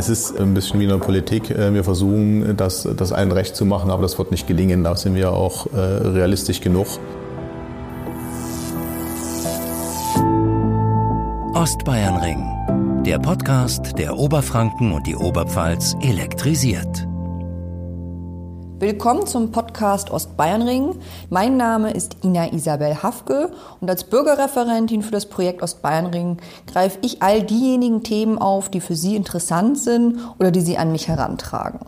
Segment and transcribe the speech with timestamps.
[0.00, 1.50] Es ist ein bisschen wie in der Politik.
[1.50, 4.82] Äh, wir versuchen, das, das allen recht zu machen, aber das wird nicht gelingen.
[4.82, 6.86] Da sind wir auch äh, realistisch genug.
[11.52, 17.09] Ostbayernring, der Podcast, der Oberfranken und die Oberpfalz elektrisiert.
[18.80, 20.96] Willkommen zum Podcast Ostbayernring.
[21.28, 27.20] Mein Name ist Ina Isabel Hafke und als Bürgerreferentin für das Projekt Ostbayernring greife ich
[27.20, 31.80] all diejenigen Themen auf, die für Sie interessant sind oder die Sie an mich herantragen.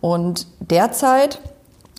[0.00, 1.40] Und derzeit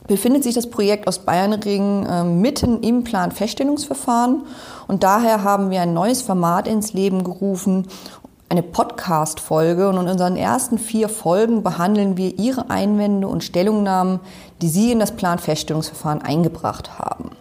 [0.08, 4.44] befindet sich das Projekt Ostbayernring äh, mitten im Planfeststellungsverfahren
[4.88, 7.88] und daher haben wir ein neues Format ins Leben gerufen
[8.50, 14.20] eine Podcast-Folge und in unseren ersten vier Folgen behandeln wir Ihre Einwände und Stellungnahmen,
[14.62, 17.32] die Sie in das Planfeststellungsverfahren eingebracht haben.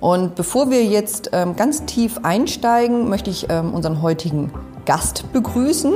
[0.00, 4.52] Und bevor wir jetzt ähm, ganz tief einsteigen, möchte ich ähm, unseren heutigen
[4.84, 5.94] Gast begrüßen.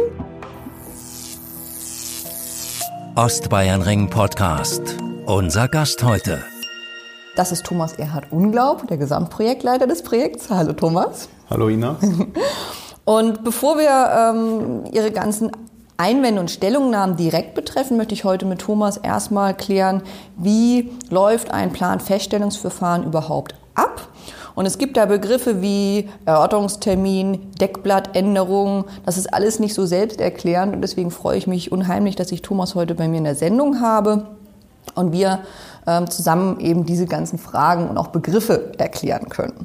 [3.15, 4.97] Ostbayernring Podcast.
[5.27, 6.39] Unser Gast heute.
[7.37, 10.51] Das ist Thomas Erhard Unglaub, der Gesamtprojektleiter des Projekts.
[10.51, 11.29] Hallo Thomas.
[11.51, 11.97] Hallo Ina.
[13.09, 15.51] Und bevor wir ähm, Ihre ganzen
[15.97, 20.03] Einwände und Stellungnahmen direkt betreffen, möchte ich heute mit Thomas erstmal klären,
[20.37, 24.09] wie läuft ein Planfeststellungsverfahren überhaupt ab.
[24.55, 28.85] Und es gibt da Begriffe wie Erörterungstermin, Deckblattänderung.
[29.07, 32.75] Das ist alles nicht so selbsterklärend und deswegen freue ich mich unheimlich, dass ich Thomas
[32.75, 34.27] heute bei mir in der Sendung habe
[34.95, 35.41] und wir
[35.87, 39.65] ähm, zusammen eben diese ganzen Fragen und auch Begriffe erklären können.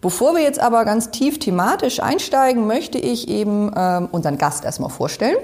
[0.00, 4.88] Bevor wir jetzt aber ganz tief thematisch einsteigen, möchte ich eben ähm, unseren Gast erstmal
[4.88, 5.36] vorstellen.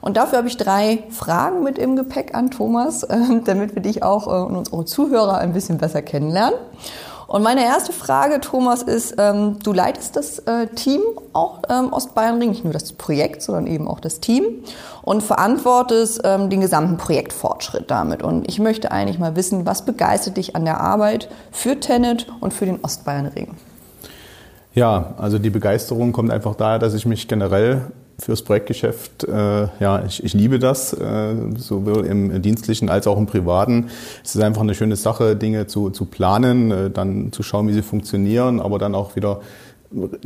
[0.00, 4.04] Und dafür habe ich drei Fragen mit im Gepäck an Thomas, äh, damit wir dich
[4.04, 6.58] auch äh, und unsere Zuhörer ein bisschen besser kennenlernen.
[7.26, 11.00] Und meine erste Frage, Thomas, ist, ähm, du leitest das äh, Team
[11.32, 14.44] auch ähm, Ostbayernring, nicht nur das Projekt, sondern eben auch das Team
[15.02, 18.22] und verantwortest ähm, den gesamten Projektfortschritt damit.
[18.22, 22.54] Und ich möchte eigentlich mal wissen, was begeistert dich an der Arbeit für Tenet und
[22.54, 23.56] für den Ostbayernring?
[24.74, 27.82] Ja, also die Begeisterung kommt einfach daher, dass ich mich generell
[28.18, 33.26] fürs Projektgeschäft, äh, ja, ich, ich liebe das, äh, sowohl im dienstlichen als auch im
[33.26, 33.86] privaten.
[34.24, 37.72] Es ist einfach eine schöne Sache, Dinge zu, zu planen, äh, dann zu schauen, wie
[37.72, 39.40] sie funktionieren, aber dann auch wieder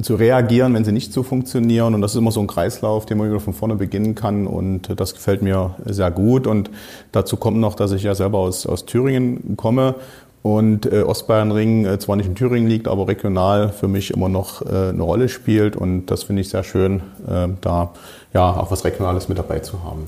[0.00, 1.94] zu reagieren, wenn sie nicht so funktionieren.
[1.94, 4.46] Und das ist immer so ein Kreislauf, den man wieder von vorne beginnen kann.
[4.46, 6.46] Und das gefällt mir sehr gut.
[6.46, 6.70] Und
[7.12, 9.94] dazu kommt noch, dass ich ja selber aus, aus Thüringen komme
[10.42, 14.62] und äh, Ostbayernring äh, zwar nicht in Thüringen liegt, aber regional für mich immer noch
[14.62, 17.90] äh, eine Rolle spielt und das finde ich sehr schön, äh, da
[18.32, 20.06] ja auch was Regionales mit dabei zu haben.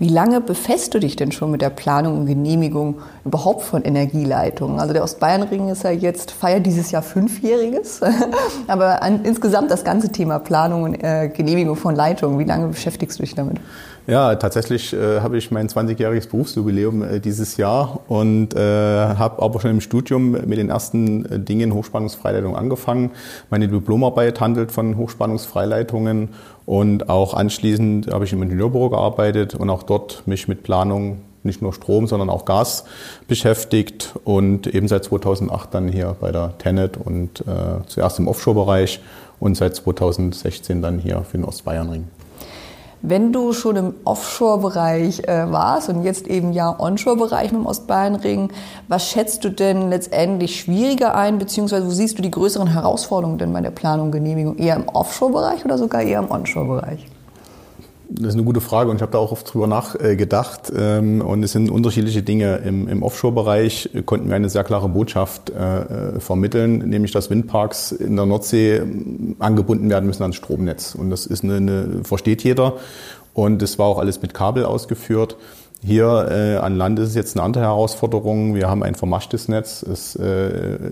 [0.00, 4.78] Wie lange befässt du dich denn schon mit der Planung und Genehmigung überhaupt von Energieleitungen?
[4.78, 8.00] Also der Ostbayernring ist ja jetzt, feiert dieses Jahr Fünfjähriges,
[8.68, 13.18] aber an, insgesamt das ganze Thema Planung und äh, Genehmigung von Leitungen, wie lange beschäftigst
[13.18, 13.56] du dich damit?
[14.08, 19.60] Ja, tatsächlich äh, habe ich mein 20-jähriges Berufsjubiläum äh, dieses Jahr und äh, habe aber
[19.60, 23.10] schon im Studium mit den ersten äh, Dingen Hochspannungsfreileitung angefangen.
[23.50, 26.30] Meine Diplomarbeit handelt von Hochspannungsfreileitungen
[26.64, 31.60] und auch anschließend habe ich im Ingenieurbüro gearbeitet und auch dort mich mit Planung nicht
[31.60, 32.86] nur Strom, sondern auch Gas
[33.26, 39.00] beschäftigt und eben seit 2008 dann hier bei der Tenet und äh, zuerst im Offshore-Bereich
[39.38, 42.06] und seit 2016 dann hier für den Ostbayernring.
[43.00, 48.50] Wenn du schon im Offshore-Bereich äh, warst und jetzt eben ja Onshore-Bereich mit dem Ostbayernring,
[48.88, 53.52] was schätzt du denn letztendlich schwieriger ein, beziehungsweise wo siehst du die größeren Herausforderungen denn
[53.52, 54.56] bei der Planung und Genehmigung?
[54.56, 57.06] Eher im Offshore-Bereich oder sogar eher im Onshore-Bereich?
[58.10, 60.72] Das ist eine gute Frage und ich habe da auch oft drüber nachgedacht.
[60.74, 62.56] Ähm, und es sind unterschiedliche Dinge.
[62.56, 68.16] Im, im Offshore-Bereich konnten wir eine sehr klare Botschaft äh, vermitteln, nämlich dass Windparks in
[68.16, 70.94] der Nordsee ähm, angebunden werden müssen ans Stromnetz.
[70.94, 72.76] Und das ist eine, eine versteht jeder.
[73.34, 75.36] Und es war auch alles mit Kabel ausgeführt.
[75.84, 78.54] Hier äh, an Land ist es jetzt eine andere Herausforderung.
[78.54, 79.82] Wir haben ein vermaschtes Netz.
[79.82, 80.24] Es, äh,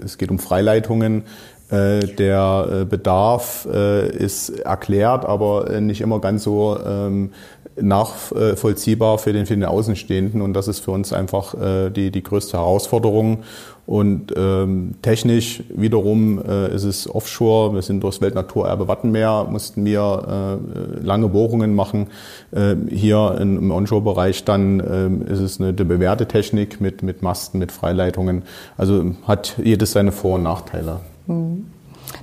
[0.05, 1.25] es geht um Freileitungen.
[1.69, 7.31] Äh, der äh, Bedarf äh, ist erklärt, aber nicht immer ganz so ähm,
[7.79, 10.43] nachvollziehbar für den, für den Außenstehenden.
[10.43, 11.55] Und das ist für uns einfach
[11.91, 13.41] die, die größte Herausforderung.
[13.85, 17.75] Und ähm, technisch wiederum ist es offshore.
[17.75, 20.59] Wir sind durchs Weltnaturerbe Wattenmeer, mussten wir
[21.03, 22.07] lange Bohrungen machen.
[22.51, 24.81] Äh, hier im Onshore-Bereich dann
[25.29, 28.45] ist es eine, eine bewährte Technik mit, mit Masten, mit Freileitungen.
[28.79, 31.01] Also hat jedes seine Vor- und Nachteile.
[31.27, 31.67] Mhm.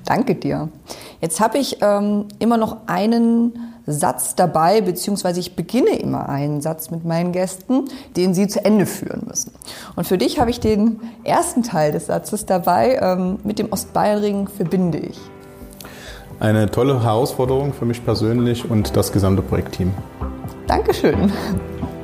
[0.06, 0.70] Danke dir.
[1.22, 3.54] Jetzt habe ich ähm, immer noch einen
[3.86, 7.86] Satz dabei, beziehungsweise ich beginne immer einen Satz mit meinen Gästen,
[8.16, 9.52] den sie zu Ende führen müssen.
[9.96, 14.48] Und für dich habe ich den ersten Teil des Satzes dabei, ähm, mit dem Ostbayernring
[14.48, 15.20] verbinde ich.
[16.40, 19.94] Eine tolle Herausforderung für mich persönlich und das gesamte Projektteam.
[20.68, 21.32] Dankeschön.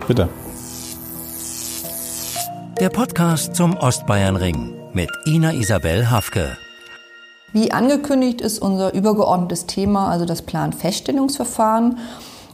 [0.08, 0.30] Bitte.
[2.80, 6.58] Der Podcast zum Ostbayernring mit Ina Isabel Hafke.
[7.52, 11.98] Wie angekündigt ist unser übergeordnetes Thema, also das Planfeststellungsverfahren.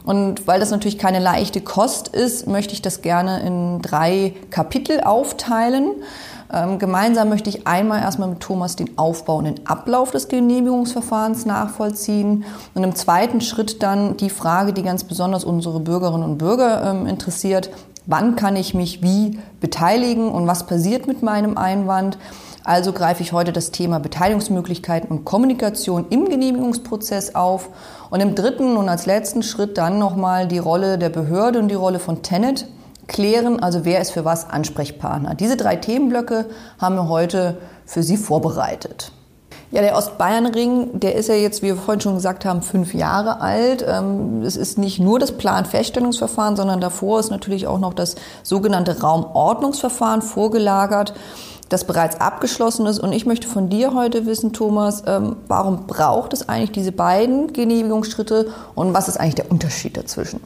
[0.04, 5.00] Und weil das natürlich keine leichte Kost ist, möchte ich das gerne in drei Kapitel
[5.00, 5.90] aufteilen.
[6.52, 11.44] Ähm, gemeinsam möchte ich einmal erstmal mit Thomas den Aufbau und den Ablauf des Genehmigungsverfahrens
[11.44, 12.44] nachvollziehen
[12.74, 17.06] und im zweiten Schritt dann die Frage, die ganz besonders unsere Bürgerinnen und Bürger ähm,
[17.06, 17.70] interessiert,
[18.06, 22.16] wann kann ich mich wie beteiligen und was passiert mit meinem Einwand.
[22.66, 27.68] Also greife ich heute das Thema Beteiligungsmöglichkeiten und Kommunikation im Genehmigungsprozess auf
[28.10, 31.76] und im dritten und als letzten Schritt dann nochmal die Rolle der Behörde und die
[31.76, 32.66] Rolle von Tenet
[33.06, 35.36] klären, also wer ist für was Ansprechpartner.
[35.36, 36.46] Diese drei Themenblöcke
[36.80, 39.12] haben wir heute für Sie vorbereitet.
[39.70, 43.40] Ja, der Ostbayernring, der ist ja jetzt, wie wir vorhin schon gesagt haben, fünf Jahre
[43.40, 43.84] alt.
[43.88, 49.00] Ähm, es ist nicht nur das Planfeststellungsverfahren, sondern davor ist natürlich auch noch das sogenannte
[49.00, 51.14] Raumordnungsverfahren vorgelagert,
[51.68, 52.98] das bereits abgeschlossen ist.
[52.98, 57.52] Und ich möchte von dir heute wissen, Thomas, ähm, warum braucht es eigentlich diese beiden
[57.52, 60.40] Genehmigungsschritte und was ist eigentlich der Unterschied dazwischen?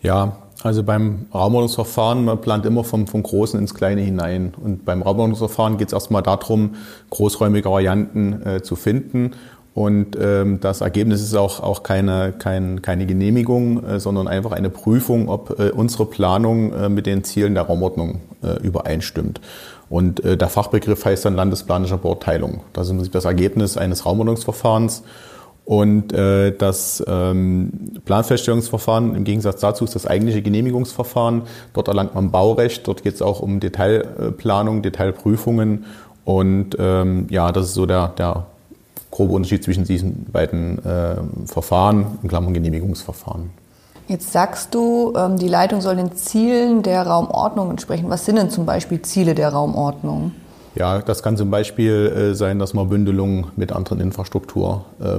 [0.00, 4.52] Ja, also beim Raumordnungsverfahren, man plant immer vom, vom Großen ins Kleine hinein.
[4.62, 6.74] Und beim Raumordnungsverfahren geht es erstmal darum,
[7.10, 9.32] großräumige Varianten äh, zu finden.
[9.74, 14.70] Und ähm, das Ergebnis ist auch, auch keine, kein, keine Genehmigung, äh, sondern einfach eine
[14.70, 19.40] Prüfung, ob äh, unsere Planung äh, mit den Zielen der Raumordnung äh, übereinstimmt.
[19.90, 22.60] Und äh, der Fachbegriff heißt dann landesplanische Beurteilung.
[22.72, 25.02] Das ist im Prinzip das Ergebnis eines Raumordnungsverfahrens.
[25.64, 31.42] Und äh, das ähm, Planfeststellungsverfahren im Gegensatz dazu ist das eigentliche Genehmigungsverfahren.
[31.74, 35.84] Dort erlangt man Baurecht, dort geht es auch um Detailplanung, Detailprüfungen.
[36.24, 38.46] Und ähm, ja, das ist so der, der
[39.10, 43.50] grobe Unterschied zwischen diesen beiden äh, Verfahren, in Klammern Genehmigungsverfahren.
[44.08, 48.08] Jetzt sagst du, ähm, die Leitung soll den Zielen der Raumordnung entsprechen.
[48.08, 50.32] Was sind denn zum Beispiel Ziele der Raumordnung?
[50.74, 55.18] Ja, das kann zum Beispiel äh, sein, dass man Bündelung mit anderen Infrastruktur äh,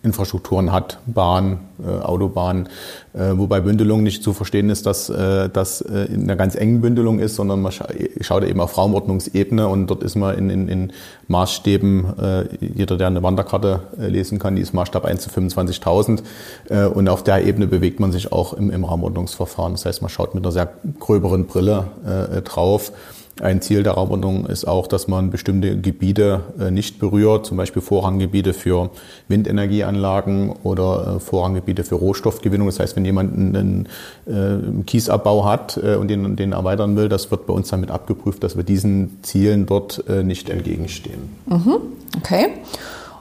[0.00, 2.68] Infrastrukturen hat, Bahn, äh, Autobahn,
[3.14, 6.80] äh, wobei Bündelung nicht zu verstehen ist, dass äh, das äh, in einer ganz engen
[6.80, 7.88] Bündelung ist, sondern man scha
[8.20, 10.92] schaut eben auf Raumordnungsebene und dort ist man in, in, in
[11.26, 16.22] Maßstäben, äh, jeder, der eine Wanderkarte äh, lesen kann, die ist Maßstab 1 zu 25.000
[16.68, 19.72] äh, und auf der Ebene bewegt man sich auch im, im Raumordnungsverfahren.
[19.72, 22.92] Das heißt, man schaut mit einer sehr gröberen Brille äh, drauf
[23.40, 27.82] ein Ziel der Raumordnung ist auch, dass man bestimmte Gebiete äh, nicht berührt, zum Beispiel
[27.82, 28.90] Vorranggebiete für
[29.28, 32.66] Windenergieanlagen oder äh, Vorranggebiete für Rohstoffgewinnung.
[32.66, 33.88] Das heißt, wenn jemand einen
[34.26, 38.56] äh, Kiesabbau hat und den, den erweitern will, das wird bei uns damit abgeprüft, dass
[38.56, 41.30] wir diesen Zielen dort nicht entgegenstehen.
[41.46, 41.76] Mhm.
[42.16, 42.46] Okay.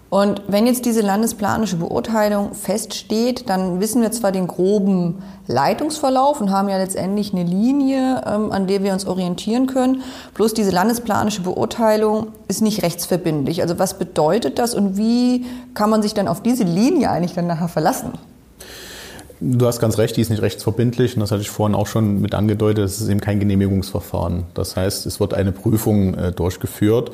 [0.09, 6.49] Und wenn jetzt diese landesplanische Beurteilung feststeht, dann wissen wir zwar den groben Leitungsverlauf und
[6.49, 10.01] haben ja letztendlich eine Linie, ähm, an der wir uns orientieren können.
[10.33, 13.61] Bloß diese landesplanische Beurteilung ist nicht rechtsverbindlich.
[13.61, 17.47] Also was bedeutet das und wie kann man sich dann auf diese Linie eigentlich dann
[17.47, 18.13] nachher verlassen?
[19.39, 22.21] Du hast ganz recht, die ist nicht rechtsverbindlich und das hatte ich vorhin auch schon
[22.21, 24.45] mit angedeutet, es ist eben kein Genehmigungsverfahren.
[24.55, 27.11] Das heißt, es wird eine Prüfung äh, durchgeführt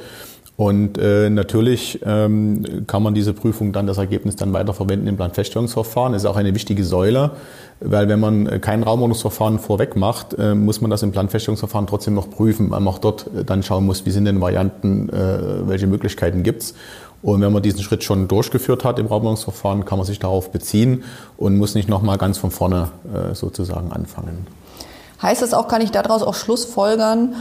[0.56, 6.14] und äh, natürlich ähm, kann man diese Prüfung dann, das Ergebnis dann weiterverwenden im Planfeststellungsverfahren.
[6.14, 7.32] Das ist auch eine wichtige Säule,
[7.80, 12.30] weil wenn man kein Raumordnungsverfahren vorweg macht, äh, muss man das im Planfeststellungsverfahren trotzdem noch
[12.30, 15.88] prüfen, weil man auch dort äh, dann schauen muss, wie sind denn Varianten, äh, welche
[15.88, 16.76] Möglichkeiten gibt's.
[17.24, 21.04] Und wenn man diesen Schritt schon durchgeführt hat im Raumordnungsverfahren, kann man sich darauf beziehen
[21.38, 24.46] und muss nicht nochmal ganz von vorne äh, sozusagen anfangen.
[25.22, 27.34] Heißt das auch, kann ich daraus auch Schlussfolgern,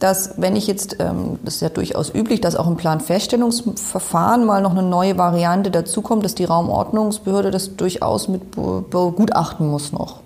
[0.00, 4.60] dass wenn ich jetzt, ähm, das ist ja durchaus üblich, dass auch im Planfeststellungsverfahren mal
[4.62, 10.20] noch eine neue Variante dazukommt, dass die Raumordnungsbehörde das durchaus mit begutachten muss noch.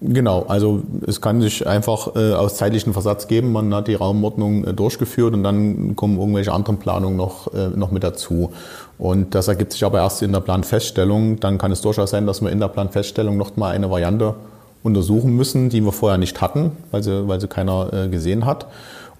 [0.00, 3.52] Genau, also es kann sich einfach äh, aus zeitlichen Versatz geben.
[3.52, 7.90] Man hat die Raumordnung äh, durchgeführt und dann kommen irgendwelche anderen Planungen noch, äh, noch
[7.90, 8.52] mit dazu.
[8.98, 11.38] Und das ergibt sich aber erst in der Planfeststellung.
[11.40, 14.34] Dann kann es durchaus sein, dass wir in der Planfeststellung noch mal eine Variante
[14.82, 18.66] untersuchen müssen, die wir vorher nicht hatten, weil sie, weil sie keiner äh, gesehen hat.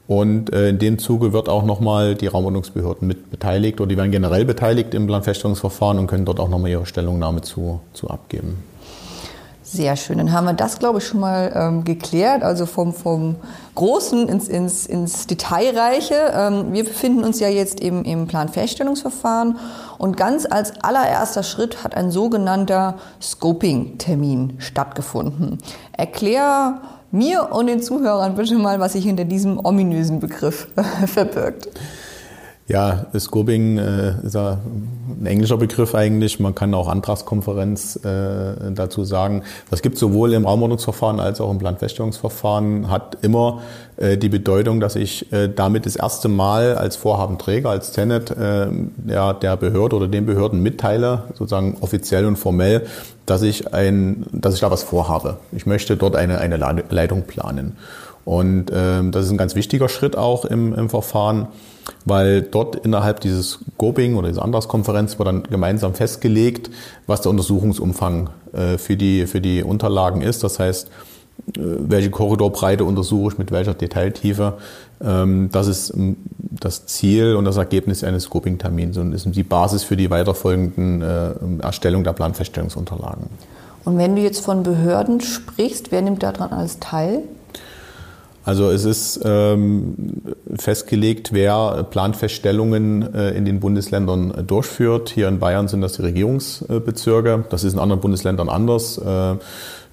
[0.09, 4.11] Und äh, in dem Zuge wird auch nochmal die Raumordnungsbehörden mit beteiligt oder die werden
[4.11, 8.57] generell beteiligt im Planfeststellungsverfahren und können dort auch nochmal ihre Stellungnahme zu, zu abgeben.
[9.75, 10.19] Sehr schön.
[10.19, 12.43] Dann haben wir das, glaube ich, schon mal ähm, geklärt.
[12.43, 13.37] Also vom, vom
[13.75, 16.31] Großen ins, ins, ins Detailreiche.
[16.35, 19.57] Ähm, wir befinden uns ja jetzt eben im Planfeststellungsverfahren.
[19.97, 25.57] Und ganz als allererster Schritt hat ein sogenannter Scoping-Termin stattgefunden.
[25.93, 30.69] Erklär mir und den Zuhörern bitte mal, was sich hinter diesem ominösen Begriff
[31.07, 31.69] verbirgt.
[32.73, 34.57] Ja, Scoping äh, ist ja
[35.21, 36.41] ein englischer Begriff eigentlich.
[36.41, 39.43] Man kann auch Antragskonferenz äh, dazu sagen.
[39.69, 43.61] Das gibt sowohl im Raumordnungsverfahren als auch im Planfeststellungsverfahren, hat immer
[43.99, 48.69] äh, die Bedeutung, dass ich äh, damit das erste Mal als Vorhabenträger, als Tenet äh,
[48.71, 52.87] der, der Behörde oder den Behörden mitteile, sozusagen offiziell und formell,
[53.27, 55.37] dass ich, ein, dass ich da was vorhabe.
[55.55, 57.77] Ich möchte dort eine, eine Leitung planen.
[58.25, 61.49] Und ähm, das ist ein ganz wichtiger Schritt auch im, im Verfahren,
[62.05, 66.71] weil dort innerhalb dieses Scoping oder dieser Antragskonferenz wird dann gemeinsam festgelegt,
[67.07, 70.45] was der Untersuchungsumfang äh, für, die, für die Unterlagen ist.
[70.45, 74.55] Das heißt, äh, welche Korridorbreite untersuche ich mit welcher Detailtiefe.
[75.03, 79.83] Ähm, das ist ähm, das Ziel und das Ergebnis eines Scoping-Termins und ist die Basis
[79.83, 83.27] für die weiterfolgenden äh, Erstellung der Planfeststellungsunterlagen.
[83.85, 87.23] Und wenn du jetzt von Behörden sprichst, wer nimmt daran alles teil?
[88.45, 89.95] Also es ist ähm,
[90.57, 95.11] festgelegt, wer Planfeststellungen äh, in den Bundesländern äh, durchführt.
[95.11, 97.45] Hier in Bayern sind das die Regierungsbezirke.
[97.51, 98.99] Das ist in anderen Bundesländern anders.
[98.99, 99.37] Äh,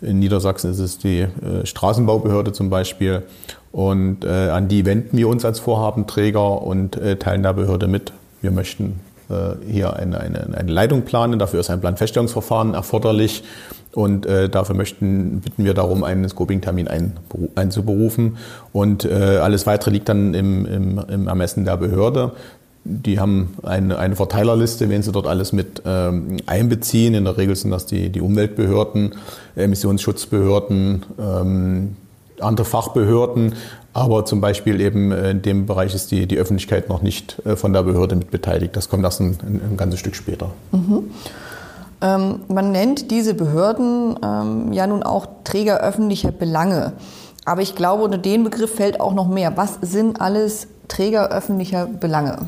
[0.01, 3.24] in Niedersachsen ist es die äh, Straßenbaubehörde zum Beispiel.
[3.72, 8.13] Und äh, an die wenden wir uns als Vorhabenträger und äh, teilen der Behörde mit.
[8.41, 9.00] Wir möchten
[9.70, 11.38] hier eine, eine, eine Leitung planen.
[11.38, 13.44] Dafür ist ein Planfeststellungsverfahren erforderlich.
[13.93, 17.17] Und äh, dafür möchten, bitten wir darum, einen Scoping-Termin ein,
[17.55, 18.38] einzuberufen.
[18.72, 22.34] Und äh, alles Weitere liegt dann im, im, im Ermessen der Behörde.
[22.84, 27.13] Die haben eine, eine Verteilerliste, wen sie dort alles mit ähm, einbeziehen.
[27.13, 29.15] In der Regel sind das die, die Umweltbehörden,
[29.55, 31.96] Emissionsschutzbehörden, ähm,
[32.39, 33.55] andere Fachbehörden.
[33.91, 37.74] Aber zum Beispiel eben in dem Bereich ist die, die Öffentlichkeit noch nicht äh, von
[37.74, 38.75] der Behörde mit beteiligt.
[38.75, 40.51] Das kommt erst ein, ein, ein ganzes Stück später.
[40.72, 41.10] Mhm.
[42.01, 46.94] Ähm, man nennt diese Behörden ähm, ja nun auch Träger öffentlicher Belange.
[47.46, 49.58] Aber ich glaube, unter den Begriff fällt auch noch mehr.
[49.58, 52.46] Was sind alles Träger öffentlicher Belange?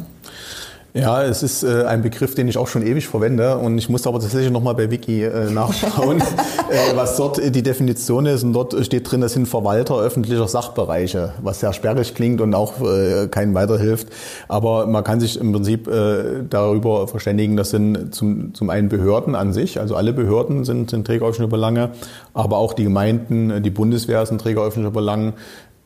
[0.94, 4.10] Ja, es ist äh, ein Begriff, den ich auch schon ewig verwende und ich musste
[4.10, 8.44] aber tatsächlich nochmal bei Wiki äh, nachschauen, äh, was dort die Definition ist.
[8.44, 12.82] Und dort steht drin, das sind Verwalter öffentlicher Sachbereiche, was sehr sperrig klingt und auch
[12.82, 14.10] äh, keinem weiterhilft.
[14.50, 19.34] Aber man kann sich im Prinzip äh, darüber verständigen, das sind zum, zum einen Behörden
[19.34, 21.92] an sich, also alle Behörden sind, sind Träger öffentlicher Belange,
[22.34, 25.34] aber auch die Gemeinden, die Bundeswehr sind Träger öffentlicher Belange,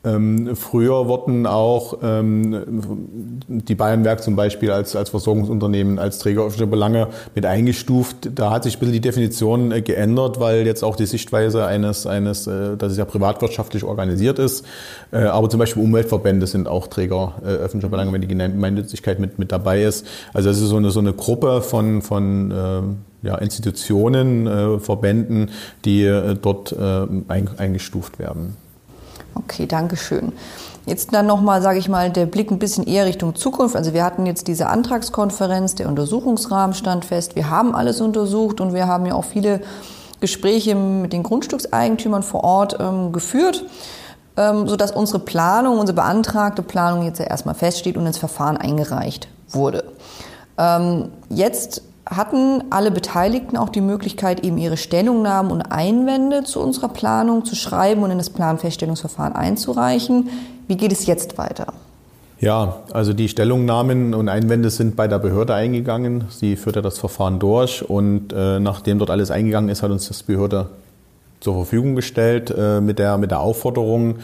[0.06, 6.70] ähm, früher wurden auch ähm, die Bayernwerk zum Beispiel als, als Versorgungsunternehmen, als Träger öffentlicher
[6.70, 8.30] Belange mit eingestuft.
[8.36, 12.06] Da hat sich ein bisschen die Definition äh, geändert, weil jetzt auch die Sichtweise eines,
[12.06, 14.66] eines äh, dass es ja privatwirtschaftlich organisiert ist.
[15.12, 19.40] Äh, aber zum Beispiel Umweltverbände sind auch Träger äh, öffentlicher Belange, wenn die Gemeinnützigkeit mit,
[19.40, 20.06] mit dabei ist.
[20.34, 25.50] Also es ist so eine, so eine Gruppe von, von äh, ja, Institutionen, äh, Verbänden,
[25.84, 28.58] die äh, dort äh, eingestuft werden.
[29.36, 30.32] Okay, danke schön.
[30.86, 33.76] Jetzt dann nochmal, sage ich mal, der Blick ein bisschen eher Richtung Zukunft.
[33.76, 37.36] Also wir hatten jetzt diese Antragskonferenz, der Untersuchungsrahmen stand fest.
[37.36, 39.62] Wir haben alles untersucht und wir haben ja auch viele
[40.22, 43.66] Gespräche mit den Grundstückseigentümern vor Ort ähm, geführt,
[44.38, 49.28] ähm, sodass unsere Planung, unsere beantragte Planung jetzt ja erstmal feststeht und ins Verfahren eingereicht
[49.50, 49.84] wurde.
[50.58, 56.90] Ähm, jetzt hatten alle Beteiligten auch die Möglichkeit, eben ihre Stellungnahmen und Einwände zu unserer
[56.90, 60.30] Planung zu schreiben und in das Planfeststellungsverfahren einzureichen.
[60.68, 61.74] Wie geht es jetzt weiter?
[62.40, 66.26] Ja, also die Stellungnahmen und Einwände sind bei der Behörde eingegangen.
[66.30, 70.22] Sie führte das Verfahren durch und äh, nachdem dort alles eingegangen ist, hat uns das
[70.22, 70.68] Behörde
[71.40, 74.16] zur Verfügung gestellt äh, mit, der, mit der Aufforderung,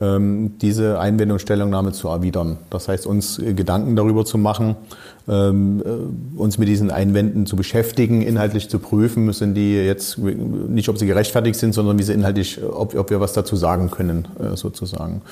[0.00, 2.58] diese Einwände und Stellungnahme zu erwidern.
[2.68, 4.74] Das heißt, uns äh, Gedanken darüber zu machen,
[5.26, 10.88] ähm, äh, uns mit diesen Einwänden zu beschäftigen, inhaltlich zu prüfen, müssen die jetzt nicht,
[10.88, 14.26] ob sie gerechtfertigt sind, sondern wie sie inhaltlich, ob, ob wir was dazu sagen können,
[14.38, 15.22] äh, sozusagen.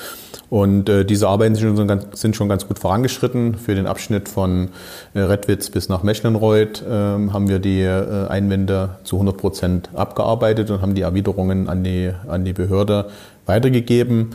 [0.48, 3.56] Und äh, diese Arbeiten sind schon, ganz, sind schon ganz gut vorangeschritten.
[3.56, 4.68] Für den Abschnitt von
[5.14, 10.70] äh, Redwitz bis nach Mechlenreuth äh, haben wir die äh, Einwände zu 100 Prozent abgearbeitet
[10.70, 13.10] und haben die Erwiderungen an die, an die Behörde
[13.46, 14.30] weitergegeben.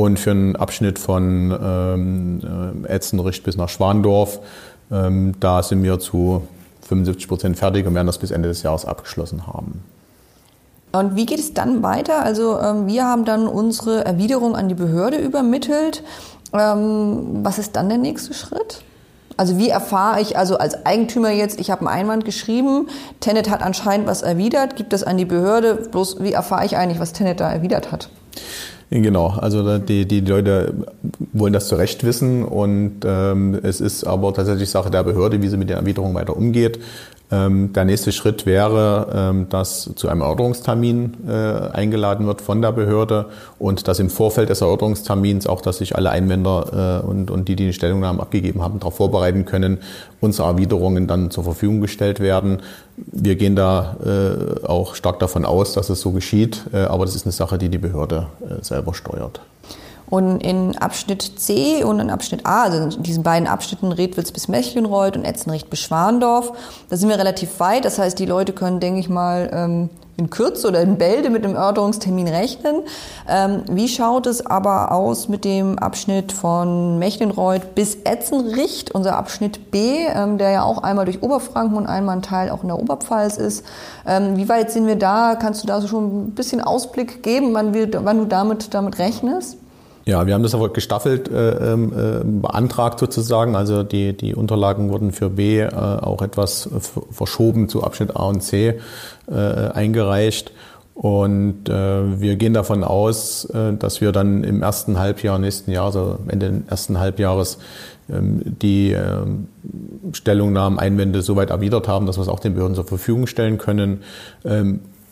[0.00, 4.40] Und für einen Abschnitt von ähm, Etzenricht bis nach Schwandorf
[4.90, 6.42] ähm, da sind wir zu
[6.82, 9.84] 75 Prozent fertig und werden das bis Ende des Jahres abgeschlossen haben.
[10.92, 12.24] Und wie geht es dann weiter?
[12.24, 16.02] Also ähm, wir haben dann unsere Erwiderung an die Behörde übermittelt.
[16.52, 18.82] Ähm, was ist dann der nächste Schritt?
[19.36, 22.88] Also wie erfahre ich also als Eigentümer jetzt, ich habe einen Einwand geschrieben,
[23.20, 27.00] Tenet hat anscheinend was erwidert, gibt es an die Behörde, bloß wie erfahre ich eigentlich,
[27.00, 28.10] was Tenet da erwidert hat?
[28.92, 30.74] Genau, also die, die Leute
[31.32, 35.48] wollen das zu Recht wissen und ähm, es ist aber tatsächlich Sache der Behörde, wie
[35.48, 36.80] sie mit der Erwiderung weiter umgeht.
[37.32, 41.32] Ähm, der nächste Schritt wäre, ähm, dass zu einem Erörterungstermin äh,
[41.72, 43.26] eingeladen wird von der Behörde
[43.58, 47.54] und dass im Vorfeld des Erörterungstermins auch, dass sich alle Einwender äh, und, und die,
[47.54, 49.78] die die Stellungnahmen abgegeben haben, darauf vorbereiten können,
[50.20, 52.58] unsere Erwiderungen dann zur Verfügung gestellt werden.
[52.96, 57.24] Wir gehen da äh, auch stark davon aus, dass es so geschieht, aber das ist
[57.24, 58.26] eine Sache, die die Behörde
[58.60, 59.40] selber steuert.
[60.10, 64.48] Und in Abschnitt C und in Abschnitt A, also in diesen beiden Abschnitten Redwitz bis
[64.48, 66.52] Mechlenreuth und Etzenricht bis Schwandorf,
[66.88, 67.84] da sind wir relativ weit.
[67.84, 71.44] Das heißt, die Leute können, denke ich mal, ähm, in Kürze oder in Bälde mit
[71.44, 72.82] dem Erörterungstermin rechnen.
[73.26, 79.70] Ähm, wie schaut es aber aus mit dem Abschnitt von Mechlenreuth bis Etzenricht, unser Abschnitt
[79.70, 82.78] B, ähm, der ja auch einmal durch Oberfranken und einmal ein Teil auch in der
[82.78, 83.64] Oberpfalz ist?
[84.04, 85.36] Wie weit sind wir da?
[85.36, 89.59] Kannst du da so schon ein bisschen Ausblick geben, wann, wann du damit, damit rechnest?
[90.06, 93.54] Ja, wir haben das aber gestaffelt äh, ähm, äh, beantragt sozusagen.
[93.54, 96.68] Also die, die Unterlagen wurden für B äh, auch etwas
[97.10, 98.80] verschoben zu Abschnitt A und C
[99.28, 100.52] äh, eingereicht.
[100.94, 105.86] Und äh, wir gehen davon aus, äh, dass wir dann im ersten Halbjahr nächsten Jahr,
[105.86, 107.58] also Ende des ersten Halbjahres,
[108.10, 109.48] ähm, die ähm,
[110.12, 114.02] Stellungnahmen, Einwände soweit erwidert haben, dass wir es auch den Behörden zur Verfügung stellen können.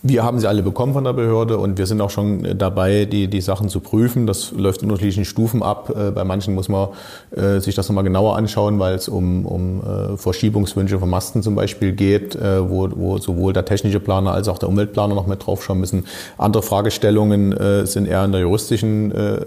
[0.03, 3.27] Wir haben sie alle bekommen von der Behörde und wir sind auch schon dabei, die,
[3.27, 4.29] die Sachen zu prüfen.
[4.29, 5.91] Das läuft in unterschiedlichen Stufen ab.
[5.91, 6.91] Äh, bei manchen muss man
[7.35, 11.57] äh, sich das nochmal genauer anschauen, weil es um, um äh, Verschiebungswünsche von Masten zum
[11.57, 15.45] Beispiel geht, äh, wo, wo sowohl der technische Planer als auch der Umweltplaner noch mit
[15.45, 16.05] draufschauen müssen.
[16.37, 19.39] Andere Fragestellungen äh, sind eher in der juristischen äh,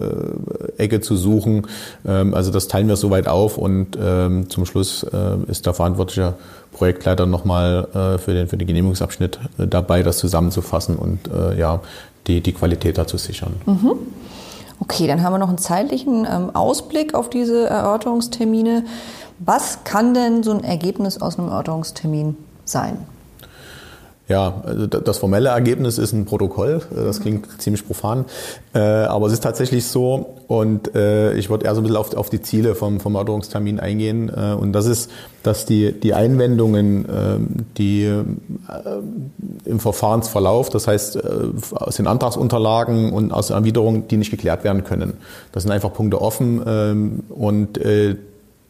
[0.76, 1.66] Ecke zu suchen.
[2.06, 5.06] Ähm, also das teilen wir soweit auf und ähm, zum Schluss
[5.48, 6.34] ist der verantwortliche
[6.82, 11.80] Projektleiter nochmal äh, für, den, für den Genehmigungsabschnitt äh, dabei, das zusammenzufassen und äh, ja,
[12.26, 13.54] die, die Qualität dazu sichern.
[13.68, 13.92] Mhm.
[14.80, 18.86] Okay, dann haben wir noch einen zeitlichen ähm, Ausblick auf diese Erörterungstermine.
[19.38, 22.36] Was kann denn so ein Ergebnis aus einem Erörterungstermin
[22.66, 22.98] sein?
[24.32, 26.82] Ja, also das formelle Ergebnis ist ein Protokoll.
[26.96, 28.24] Das klingt ziemlich profan.
[28.74, 30.38] Äh, aber es ist tatsächlich so.
[30.48, 33.82] Und äh, ich würde eher so ein bisschen auf, auf die Ziele vom, vom Erörterungstermin
[33.82, 34.30] eingehen.
[34.30, 35.12] Äh, und das ist,
[35.44, 38.06] dass die, die Einwendungen, die
[39.66, 41.20] im Verfahrensverlauf, das heißt
[41.74, 45.14] aus den Antragsunterlagen und aus der Erwiderung, die nicht geklärt werden können.
[45.52, 46.62] Das sind einfach Punkte offen.
[46.68, 47.80] Ähm, und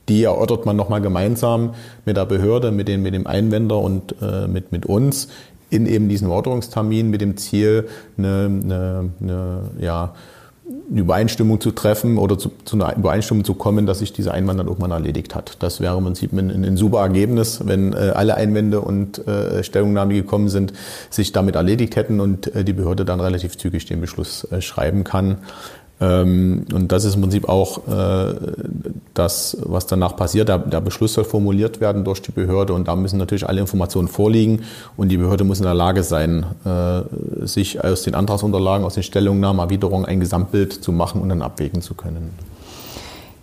[0.09, 1.73] die erörtert man nochmal gemeinsam
[2.05, 5.27] mit der Behörde, mit, den, mit dem Einwender und äh, mit, mit uns
[5.69, 7.87] in eben diesen Erörterungstermin mit dem Ziel,
[8.17, 10.13] eine, eine, eine, ja,
[10.89, 14.59] eine Übereinstimmung zu treffen oder zu, zu, einer Übereinstimmung zu kommen, dass sich dieser Einwand
[14.59, 15.57] dann irgendwann erledigt hat.
[15.59, 20.13] Das wäre im Prinzip ein, ein super Ergebnis, wenn äh, alle Einwände und äh, Stellungnahmen,
[20.13, 20.73] die gekommen sind,
[21.09, 25.03] sich damit erledigt hätten und äh, die Behörde dann relativ zügig den Beschluss äh, schreiben
[25.03, 25.37] kann.
[26.01, 28.33] Ähm, und das ist im Prinzip auch äh,
[29.13, 30.49] das, was danach passiert.
[30.49, 34.07] Der, der, Beschluss soll formuliert werden durch die Behörde und da müssen natürlich alle Informationen
[34.07, 34.63] vorliegen
[34.97, 39.03] und die Behörde muss in der Lage sein, äh, sich aus den Antragsunterlagen, aus den
[39.03, 42.31] Stellungnahmen, Erwiderungen ein Gesamtbild zu machen und dann abwägen zu können.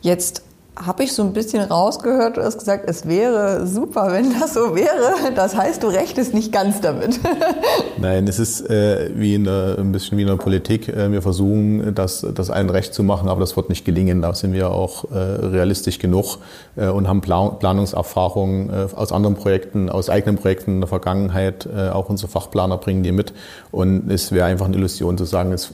[0.03, 0.43] Jetzt
[0.85, 4.75] habe ich so ein bisschen rausgehört, du hast gesagt, es wäre super, wenn das so
[4.75, 5.33] wäre.
[5.35, 7.19] Das heißt, du rechnest nicht ganz damit.
[7.99, 10.89] Nein, es ist äh, wie in der, ein bisschen wie in der Politik.
[10.89, 14.23] Äh, wir versuchen, das, das allen recht zu machen, aber das wird nicht gelingen.
[14.23, 16.39] Da sind wir auch äh, realistisch genug
[16.77, 21.69] äh, und haben Plan Planungserfahrungen äh, aus anderen Projekten, aus eigenen Projekten in der Vergangenheit.
[21.93, 23.33] Auch unsere Fachplaner bringen die mit.
[23.71, 25.73] Und es wäre einfach eine Illusion zu sagen, es,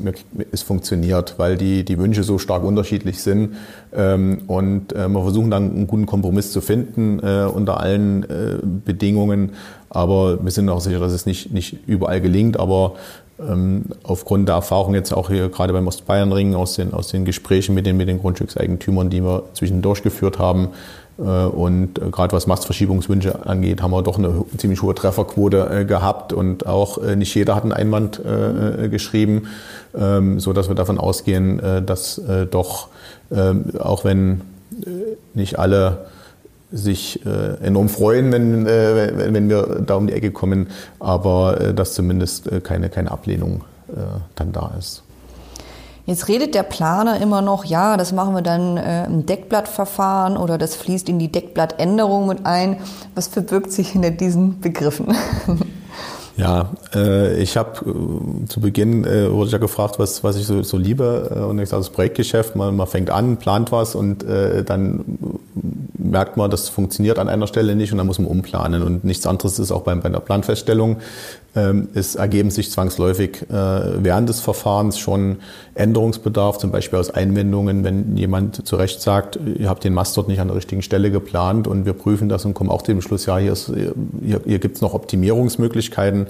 [0.52, 3.56] es funktioniert, weil die, die Wünsche so stark unterschiedlich sind.
[3.94, 8.58] Ähm, und äh, wir versuchen dann einen guten Kompromiss zu finden äh, unter allen äh,
[8.62, 9.52] Bedingungen.
[9.88, 12.58] Aber wir sind auch sicher, dass es nicht, nicht überall gelingt.
[12.58, 12.94] Aber
[13.38, 17.74] ähm, aufgrund der Erfahrung jetzt auch hier gerade beim Ostbayernring aus den, aus den Gesprächen
[17.74, 20.68] mit den, mit den Grundstückseigentümern, die wir zwischendurch geführt haben,
[21.16, 27.00] und gerade was Mastverschiebungswünsche angeht, haben wir doch eine ziemlich hohe Trefferquote gehabt und auch
[27.00, 28.20] nicht jeder hat einen Einwand
[28.90, 29.46] geschrieben,
[29.96, 32.88] ähm, so dass wir davon ausgehen, dass doch
[33.78, 34.42] auch wenn
[35.34, 36.06] nicht alle
[36.72, 37.24] sich
[37.62, 40.68] enorm freuen, wenn, wenn wir da um die Ecke kommen,
[40.98, 43.62] aber dass zumindest keine, keine Ablehnung
[44.34, 45.04] dann da ist.
[46.06, 50.58] Jetzt redet der Planer immer noch, ja, das machen wir dann äh, im Deckblattverfahren oder
[50.58, 52.76] das fließt in die Deckblattänderung mit ein.
[53.14, 55.14] Was verbirgt sich hinter diesen Begriffen?
[56.36, 60.46] Ja, äh, ich habe äh, zu Beginn äh, wurde ich ja gefragt, was, was ich
[60.46, 61.30] so, so liebe.
[61.34, 65.04] Äh, und ich sage, das Projektgeschäft, man, man fängt an, plant was und äh, dann
[65.96, 68.82] merkt man, das funktioniert an einer Stelle nicht und dann muss man umplanen.
[68.82, 70.96] Und nichts anderes ist auch bei, bei der Planfeststellung.
[71.56, 75.36] Ähm, es ergeben sich zwangsläufig äh, während des Verfahrens schon
[75.74, 80.28] Änderungsbedarf, zum Beispiel aus Einwendungen, wenn jemand zu Recht sagt, ihr habt den Mast dort
[80.28, 83.00] nicht an der richtigen Stelle geplant und wir prüfen das und kommen auch zu dem
[83.00, 83.72] Schluss, ja, hier, ist,
[84.22, 86.26] hier, hier gibt es noch Optimierungsmöglichkeiten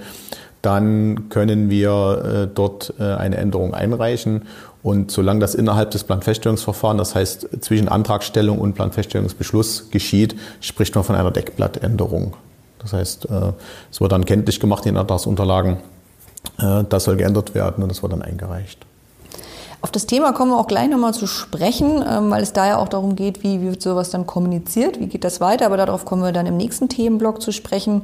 [0.64, 4.42] dann können wir äh, dort äh, eine Änderung einreichen.
[4.82, 11.04] Und solange das innerhalb des Planfeststellungsverfahrens, das heißt zwischen Antragstellung und Planfeststellungsbeschluss geschieht, spricht man
[11.04, 12.34] von einer Deckblattänderung.
[12.84, 13.52] Das heißt, äh,
[13.90, 15.78] es wird dann kenntlich gemacht in den Antragsunterlagen,
[16.90, 18.84] das soll geändert werden und das wird dann eingereicht.
[19.84, 22.78] Auf das Thema kommen wir auch gleich nochmal zu sprechen, ähm, weil es da ja
[22.78, 26.22] auch darum geht, wie wird sowas dann kommuniziert, wie geht das weiter, aber darauf kommen
[26.22, 28.00] wir dann im nächsten Themenblock zu sprechen.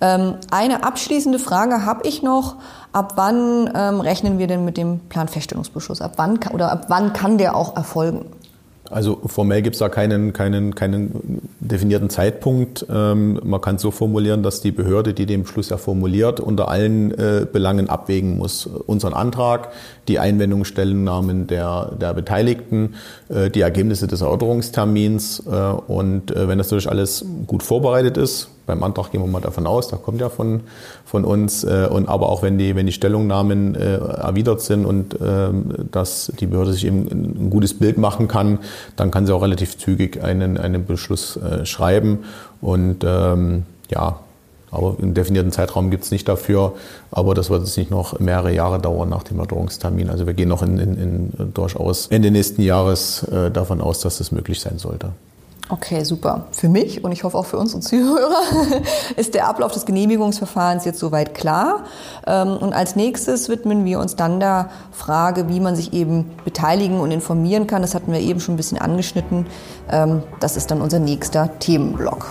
[0.00, 2.54] Ähm, eine abschließende Frage habe ich noch.
[2.92, 6.00] Ab wann ähm, rechnen wir denn mit dem Planfeststellungsbeschluss?
[6.00, 8.26] Ab wann oder ab wann kann der auch erfolgen?
[8.90, 12.86] Also formell gibt es da keinen, keinen, keinen definierten Zeitpunkt.
[12.90, 16.68] Ähm, man kann es so formulieren, dass die Behörde, die den Beschluss ja formuliert, unter
[16.68, 18.66] allen äh, Belangen abwägen muss.
[18.66, 19.72] Unseren Antrag,
[20.08, 22.94] die Einwendungsstellungnahmen der, der Beteiligten,
[23.28, 25.42] äh, die Ergebnisse des Erörterungstermins.
[25.46, 29.40] Äh, und äh, wenn das natürlich alles gut vorbereitet ist, beim Antrag gehen wir mal
[29.40, 30.62] davon aus, da kommt ja von,
[31.04, 31.64] von uns.
[31.64, 36.32] Äh, und aber auch wenn die, wenn die Stellungnahmen äh, erwidert sind und ähm, dass
[36.38, 38.58] die Behörde sich eben ein gutes Bild machen kann,
[38.96, 42.24] dann kann sie auch relativ zügig einen, einen Beschluss äh, schreiben.
[42.60, 44.18] Und ähm, ja,
[44.70, 46.74] aber einen definierten Zeitraum gibt es nicht dafür.
[47.10, 50.10] Aber das wird jetzt nicht noch mehrere Jahre dauern nach dem Erdauungstermin.
[50.10, 54.18] Also wir gehen noch in, in, in durchaus Ende nächsten Jahres äh, davon aus, dass
[54.18, 55.12] das möglich sein sollte.
[55.68, 56.46] Okay, super.
[56.52, 58.40] Für mich und ich hoffe auch für unsere Zuhörer
[59.16, 61.84] ist der Ablauf des Genehmigungsverfahrens jetzt soweit klar.
[62.24, 67.00] Ähm, und als nächstes widmen wir uns dann der Frage, wie man sich eben beteiligen
[67.00, 67.82] und informieren kann.
[67.82, 69.46] Das hatten wir eben schon ein bisschen angeschnitten.
[69.90, 72.28] Ähm, das ist dann unser nächster Themenblock.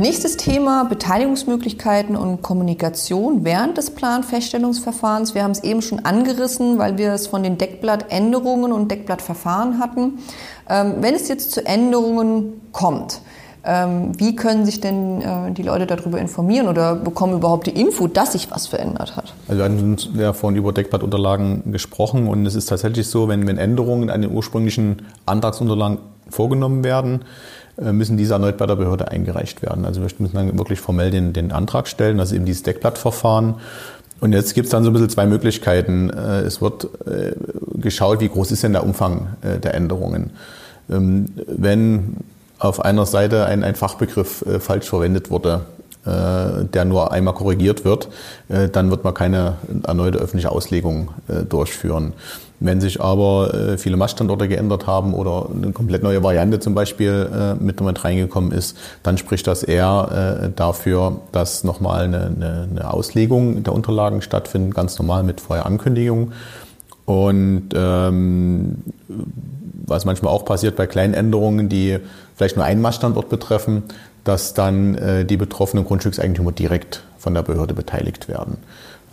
[0.00, 5.34] Nächstes Thema Beteiligungsmöglichkeiten und Kommunikation während des Planfeststellungsverfahrens.
[5.34, 10.20] Wir haben es eben schon angerissen, weil wir es von den Deckblattänderungen und Deckblattverfahren hatten.
[10.70, 13.20] Ähm, wenn es jetzt zu Änderungen kommt,
[13.62, 18.06] ähm, wie können sich denn äh, die Leute darüber informieren oder bekommen überhaupt die Info,
[18.06, 19.34] dass sich was verändert hat?
[19.48, 23.58] Also wir haben ja vorhin über Deckblattunterlagen gesprochen und es ist tatsächlich so, wenn, wenn
[23.58, 25.98] Änderungen an den ursprünglichen Antragsunterlagen
[26.30, 27.24] vorgenommen werden,
[27.92, 29.84] müssen diese erneut bei der Behörde eingereicht werden.
[29.84, 33.54] Also wir müssen dann wirklich formell den, den Antrag stellen, also eben dieses Deckblattverfahren.
[34.20, 36.10] Und jetzt gibt es dann so ein bisschen zwei Möglichkeiten.
[36.10, 37.32] Äh, es wird äh,
[37.74, 40.30] geschaut, wie groß ist denn der Umfang der Änderungen.
[40.90, 42.18] Ähm, wenn
[42.58, 45.62] auf einer Seite ein, ein Fachbegriff falsch verwendet wurde,
[46.04, 48.08] der nur einmal korrigiert wird,
[48.48, 51.08] dann wird man keine erneute öffentliche Auslegung
[51.48, 52.12] durchführen.
[52.62, 57.28] Wenn sich aber äh, viele Maststandorte geändert haben oder eine komplett neue Variante zum Beispiel
[57.32, 62.68] äh, mit, mit reingekommen ist, dann spricht das eher äh, dafür, dass nochmal eine, eine,
[62.70, 66.32] eine Auslegung der Unterlagen stattfindet, ganz normal mit Vorherankündigung.
[67.06, 68.76] Und ähm,
[69.86, 71.98] was manchmal auch passiert bei kleinen Änderungen, die
[72.36, 73.84] vielleicht nur einen Maststandort betreffen,
[74.24, 78.58] dass dann äh, die betroffenen Grundstückseigentümer direkt von der Behörde beteiligt werden.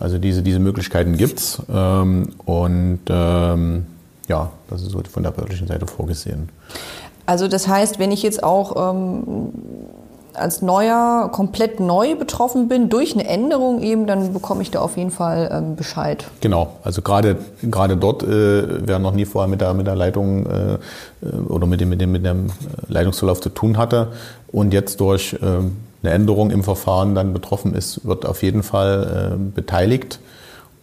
[0.00, 3.86] Also diese, diese Möglichkeiten gibt's ähm, und ähm,
[4.28, 6.50] ja, das ist so von der behördlichen Seite vorgesehen.
[7.26, 9.52] Also das heißt, wenn ich jetzt auch ähm,
[10.34, 14.96] als Neuer komplett neu betroffen bin durch eine Änderung eben, dann bekomme ich da auf
[14.96, 16.26] jeden Fall ähm, Bescheid.
[16.40, 20.46] Genau, also gerade gerade dort, äh, wer noch nie vorher mit der mit der Leitung
[20.46, 20.78] äh,
[21.48, 22.50] oder mit dem mit dem mit dem
[22.88, 24.12] Leitungsverlauf zu tun hatte
[24.52, 25.38] und jetzt durch äh,
[26.02, 30.20] eine Änderung im Verfahren dann betroffen ist, wird auf jeden Fall äh, beteiligt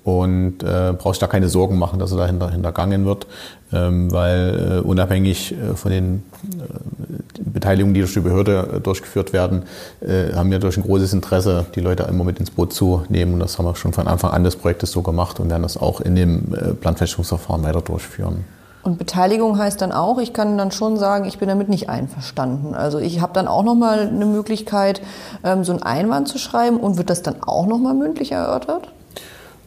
[0.05, 3.25] und äh, brauchst da keine Sorgen machen, dass er dahinter hintergangen wird,
[3.73, 9.33] ähm, weil äh, unabhängig äh, von den äh, Beteiligungen, die durch die Behörde äh, durchgeführt
[9.33, 9.63] werden,
[10.01, 13.33] äh, haben wir durch ein großes Interesse, die Leute immer mit ins Boot zu nehmen.
[13.33, 15.75] Und das haben wir schon von Anfang an des Projektes so gemacht und werden das
[15.75, 18.45] auch in dem äh, Planfeststellungsverfahren weiter durchführen.
[18.85, 22.75] Und Beteiligung heißt dann auch, ich kann dann schon sagen, ich bin damit nicht einverstanden.
[22.75, 25.01] Also ich habe dann auch nochmal eine Möglichkeit,
[25.43, 28.89] ähm, so einen Einwand zu schreiben und wird das dann auch nochmal mündlich erörtert?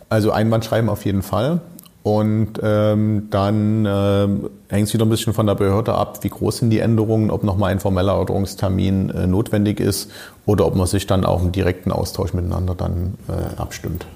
[0.08, 1.60] Also Einwand schreiben auf jeden Fall.
[2.04, 6.58] Und ähm, dann ähm, hängt es wieder ein bisschen von der Behörde ab, wie groß
[6.58, 10.12] sind die Änderungen, ob nochmal ein formeller Erörterungstermin äh, notwendig ist
[10.46, 14.06] oder ob man sich dann auch im direkten Austausch miteinander dann äh, abstimmt.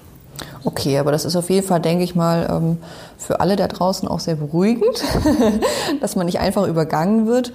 [0.65, 2.77] Okay, aber das ist auf jeden Fall, denke ich mal, ähm,
[3.17, 5.03] für alle da draußen auch sehr beruhigend,
[6.01, 7.51] dass man nicht einfach übergangen wird.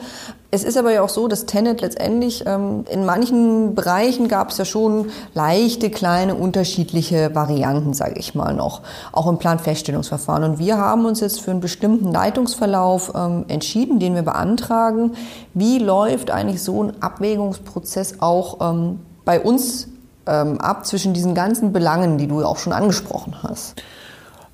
[0.51, 4.59] Es ist aber ja auch so, dass Tenet letztendlich ähm, in manchen Bereichen gab es
[4.59, 10.44] ja schon leichte, kleine, unterschiedliche Varianten, sage ich mal noch, auch im Planfeststellungsverfahren.
[10.44, 15.12] Und wir haben uns jetzt für einen bestimmten Leitungsverlauf ähm, entschieden, den wir beantragen.
[15.55, 18.59] Wie läuft eigentlich so ein Abwägungsprozess auch
[19.25, 19.88] bei uns
[20.29, 23.83] ähm, ab zwischen diesen ganzen Belangen, die du auch schon angesprochen hast?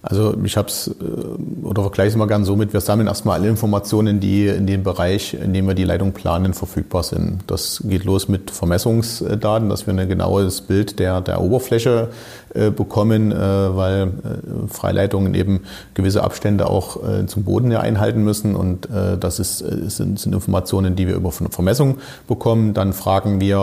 [0.06, 3.40] Also ich habe es, äh, oder vergleiche es mal gern so mit, wir sammeln erstmal
[3.40, 7.40] alle Informationen, die in dem Bereich, in dem wir die Leitung planen, verfügbar sind.
[7.46, 12.08] Das geht los mit Vermessungsdaten, dass wir ein genaues Bild der, der Oberfläche
[12.54, 15.60] äh, bekommen, äh, weil äh, Freileitungen eben
[15.94, 18.54] gewisse Abstände auch äh, zum Boden ja einhalten müssen.
[18.54, 22.72] Und äh, das ist, sind, sind Informationen, die wir über Vermessung bekommen.
[22.72, 23.58] Dann fragen wir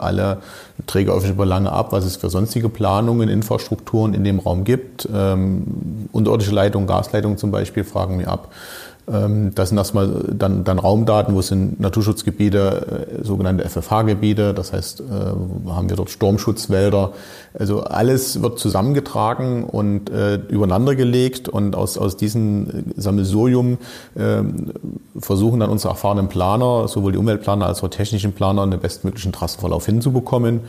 [0.00, 0.38] alle
[0.86, 5.08] Träger öffentlicher Belange ab, was es für sonstige Planungen, Infrastrukturen in dem Raum gibt.
[5.12, 8.48] Ähm, unterirdische Leitungen, Gasleitungen zum Beispiel fragen wir ab.
[9.10, 15.00] Ähm, das sind erstmal dann, dann Raumdaten, wo sind Naturschutzgebiete, äh, sogenannte FFH-Gebiete, das heißt,
[15.00, 15.04] äh,
[15.70, 17.12] haben wir dort Sturmschutzwälder.
[17.58, 20.94] Also alles wird zusammengetragen und äh, übereinander
[21.48, 23.78] und aus, aus diesem Sammelsurium
[24.14, 24.42] äh,
[25.18, 29.86] versuchen dann unsere erfahrenen Planer, sowohl die Umweltplaner als auch technischen Planer, einen bestmöglichen Trassenverlauf
[29.86, 30.60] hinzubekommen.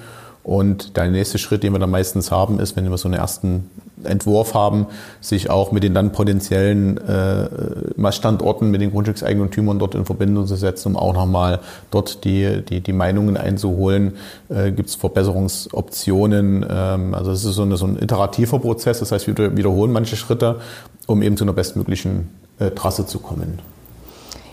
[0.49, 3.69] Und der nächste Schritt, den wir dann meistens haben, ist, wenn wir so einen ersten
[4.03, 4.87] Entwurf haben,
[5.21, 7.47] sich auch mit den dann potenziellen äh,
[7.95, 11.59] Messstandorten, mit den Grundstückseigentümern dort in Verbindung zu setzen, um auch nochmal
[11.91, 14.13] dort die, die, die Meinungen einzuholen.
[14.49, 16.65] Äh, Gibt es Verbesserungsoptionen?
[16.67, 20.15] Ähm, also es ist so, eine, so ein iterativer Prozess, das heißt, wir wiederholen manche
[20.15, 20.61] Schritte,
[21.05, 23.59] um eben zu einer bestmöglichen äh, Trasse zu kommen.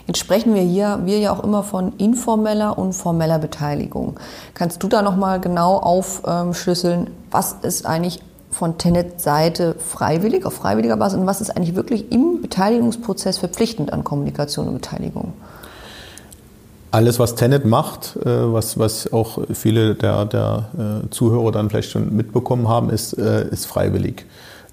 [0.07, 4.19] Jetzt sprechen wir hier, wir ja auch immer von informeller und formeller Beteiligung.
[4.55, 11.19] Kannst du da nochmal genau aufschlüsseln, was ist eigentlich von Tenet-Seite freiwillig, auf freiwilliger Basis
[11.19, 15.33] und was ist eigentlich wirklich im Beteiligungsprozess verpflichtend an Kommunikation und Beteiligung?
[16.92, 21.90] Alles, was Tenet macht, äh, was, was auch viele der, der äh, Zuhörer dann vielleicht
[21.90, 24.25] schon mitbekommen haben, ist, äh, ist freiwillig.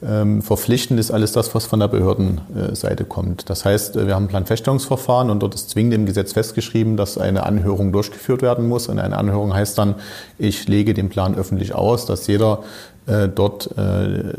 [0.06, 3.50] Ähm, verpflichtend ist alles das, was von der Behördenseite kommt.
[3.50, 7.46] Das heißt, wir haben ein Planfeststellungsverfahren und dort ist zwingend im Gesetz festgeschrieben, dass eine
[7.46, 8.88] Anhörung durchgeführt werden muss.
[8.88, 9.96] Und eine Anhörung heißt dann,
[10.38, 12.64] ich lege den Plan öffentlich aus, dass jeder
[13.06, 14.34] äh, dort äh,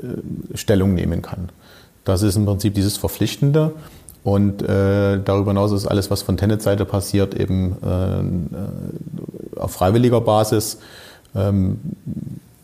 [0.55, 1.48] Stellung nehmen kann.
[2.05, 3.72] Das ist im Prinzip dieses Verpflichtende.
[4.22, 10.79] Und äh, darüber hinaus ist alles, was von Tenet-Seite passiert, eben äh, auf freiwilliger Basis.
[11.35, 11.79] Ähm,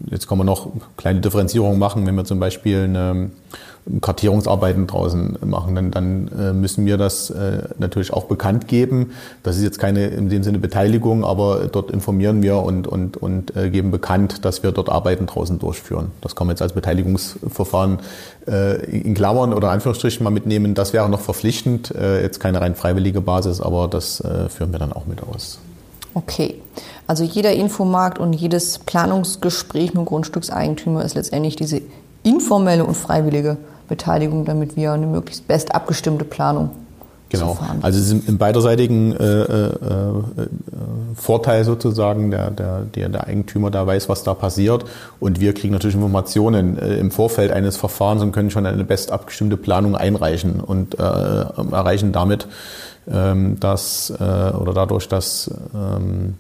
[0.08, 3.30] Jetzt kann man noch kleine Differenzierungen machen, wenn wir zum Beispiel eine
[4.00, 9.12] Kartierungsarbeiten draußen machen, dann, dann äh, müssen wir das äh, natürlich auch bekannt geben.
[9.42, 13.56] Das ist jetzt keine in dem Sinne Beteiligung, aber dort informieren wir und, und, und
[13.56, 16.12] äh, geben bekannt, dass wir dort Arbeiten draußen durchführen.
[16.20, 17.98] Das kann man jetzt als Beteiligungsverfahren
[18.90, 20.74] in Klammern oder Anführungsstrichen mal mitnehmen.
[20.74, 25.06] Das wäre noch verpflichtend, jetzt keine rein freiwillige Basis, aber das führen wir dann auch
[25.06, 25.60] mit aus.
[26.14, 26.60] Okay.
[27.06, 31.82] Also jeder Infomarkt und jedes Planungsgespräch mit Grundstückseigentümer ist letztendlich diese
[32.22, 33.56] informelle und freiwillige
[33.88, 36.70] Beteiligung, damit wir eine möglichst best abgestimmte Planung
[37.30, 37.56] Genau.
[37.80, 39.70] Also es ist im beiderseitigen äh, äh, äh,
[41.14, 44.84] Vorteil sozusagen, der, der, der, der Eigentümer da weiß, was da passiert.
[45.20, 49.12] Und wir kriegen natürlich Informationen äh, im Vorfeld eines Verfahrens und können schon eine best
[49.12, 52.48] abgestimmte Planung einreichen und äh, erreichen damit,
[53.06, 54.14] dass äh,
[54.52, 56.34] oder dadurch, dass ähm,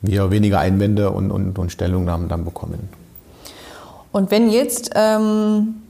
[0.00, 2.88] wir weniger Einwände und, und, und Stellungnahmen dann bekommen.
[4.12, 5.82] Und wenn jetzt, ähm,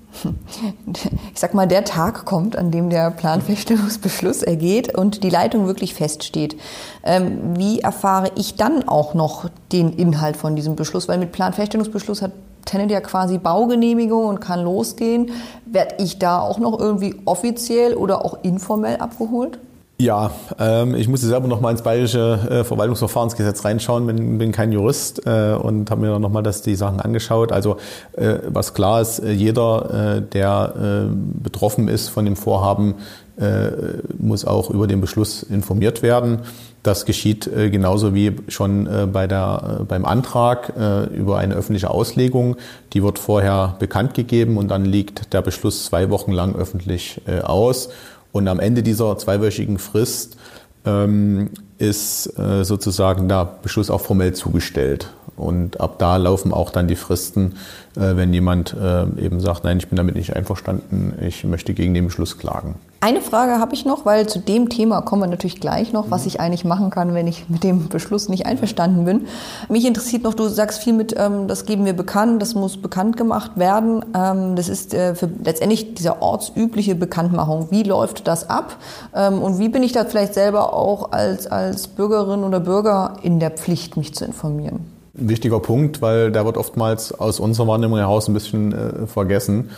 [1.35, 5.95] ich sag mal, der Tag kommt, an dem der Planfeststellungsbeschluss ergeht und die Leitung wirklich
[5.95, 6.57] feststeht,
[7.03, 11.09] ähm, wie erfahre ich dann auch noch den Inhalt von diesem Beschluss?
[11.09, 12.33] Weil mit Planfeststellungsbeschluss hat
[12.65, 15.33] Tenet ja quasi Baugenehmigung und kann losgehen.
[15.67, 19.59] Werde ich da auch noch irgendwie offiziell oder auch informell abgeholt?
[19.97, 24.73] Ja, ähm, ich musste selber noch mal ins bayerische äh, Verwaltungsverfahrensgesetz reinschauen, bin, bin kein
[24.73, 27.53] Jurist äh, und habe mir noch mal das, die Sachen angeschaut.
[27.53, 27.77] Also
[28.15, 32.97] äh, was klar ist, äh, jeder, äh, der äh, betroffen ist von dem Vorhaben,
[33.37, 33.71] äh,
[34.19, 36.41] muss auch über den Beschluss informiert werden.
[36.83, 41.55] Das geschieht äh, genauso wie schon äh, bei der, äh, beim Antrag äh, über eine
[41.55, 42.57] öffentliche Auslegung.
[42.93, 47.41] Die wird vorher bekannt gegeben und dann liegt der Beschluss zwei Wochen lang öffentlich äh,
[47.41, 47.89] aus.
[48.35, 50.37] Und am Ende dieser zweiwöchigen Frist
[50.85, 55.13] ähm, ist äh, sozusagen der Beschluss auch formell zugestellt.
[55.37, 57.55] Und ab da laufen auch dann die Fristen,
[57.95, 61.95] äh, wenn jemand äh, eben sagt, nein, ich bin damit nicht einverstanden, ich möchte gegen
[61.95, 62.75] den Beschluss klagen.
[63.05, 66.25] Eine Frage habe ich noch, weil zu dem Thema kommen wir natürlich gleich noch, was
[66.25, 69.27] ich eigentlich machen kann, wenn ich mit dem Beschluss nicht einverstanden bin.
[69.69, 73.19] Mich interessiert noch, du sagst viel mit, ähm, das geben wir bekannt, das muss bekannt
[73.19, 74.07] gemacht werden.
[74.17, 77.71] Ähm, das ist äh, für letztendlich diese ortsübliche Bekanntmachung.
[77.71, 78.79] Wie läuft das ab?
[79.15, 83.39] Ähm, und wie bin ich da vielleicht selber auch als, als Bürgerin oder Bürger in
[83.39, 84.81] der Pflicht, mich zu informieren?
[85.19, 89.69] Ein wichtiger Punkt, weil der wird oftmals aus unserer Wahrnehmung heraus ein bisschen äh, vergessen.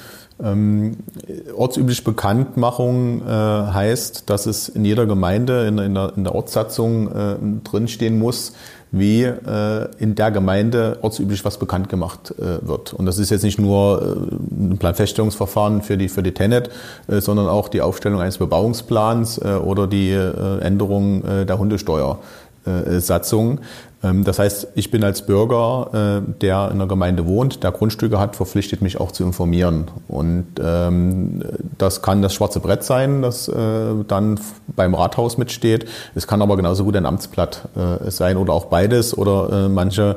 [0.43, 0.99] Ähm,
[1.57, 7.11] ortsüblich Bekanntmachung äh, heißt, dass es in jeder Gemeinde in, in, der, in der, Ortssatzung
[7.11, 8.53] äh, drinstehen muss,
[8.93, 12.93] wie äh, in der Gemeinde ortsüblich was bekannt gemacht äh, wird.
[12.93, 16.69] Und das ist jetzt nicht nur äh, ein Planfeststellungsverfahren für die, für die Tenet,
[17.09, 22.19] äh, sondern auch die Aufstellung eines Bebauungsplans äh, oder die äh, Änderung der Hundesteuer.
[22.67, 23.61] Äh, Satzung.
[24.03, 28.19] Ähm, das heißt, ich bin als Bürger, äh, der in der Gemeinde wohnt, der Grundstücke
[28.19, 29.85] hat, verpflichtet mich auch zu informieren.
[30.09, 31.43] Und ähm,
[31.79, 33.55] das kann das schwarze Brett sein, das äh,
[34.09, 35.87] dann beim Rathaus mitsteht.
[36.17, 37.69] Es kann aber genauso gut ein Amtsblatt
[38.09, 39.17] sein oder auch beides.
[39.17, 40.17] Oder manche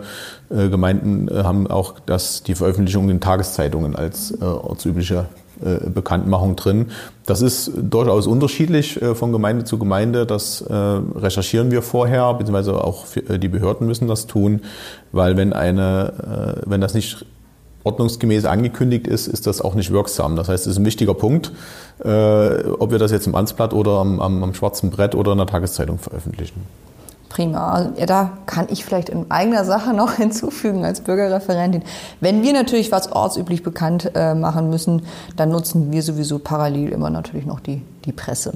[0.49, 6.87] Gemeinden haben auch das, die Veröffentlichung in Tageszeitungen als ortsübliche äh, Bekanntmachung drin.
[7.25, 10.25] Das ist durchaus unterschiedlich äh, von Gemeinde zu Gemeinde.
[10.25, 14.61] Das äh, recherchieren wir vorher, beziehungsweise auch die Behörden müssen das tun,
[15.11, 17.25] weil wenn eine, wenn das nicht
[17.83, 20.35] ordnungsgemäß angekündigt ist, ist das auch nicht wirksam.
[20.35, 21.51] Das heißt, es ist ein wichtiger Punkt,
[21.99, 25.47] ob wir das jetzt im Amtsblatt oder am, am, am schwarzen Brett oder in der
[25.47, 26.61] Tageszeitung veröffentlichen.
[27.29, 27.91] Prima.
[27.95, 31.83] Ja, da kann ich vielleicht in eigener Sache noch hinzufügen als Bürgerreferentin.
[32.19, 35.03] Wenn wir natürlich was ortsüblich bekannt äh, machen müssen,
[35.37, 38.53] dann nutzen wir sowieso parallel immer natürlich noch die, die Presse.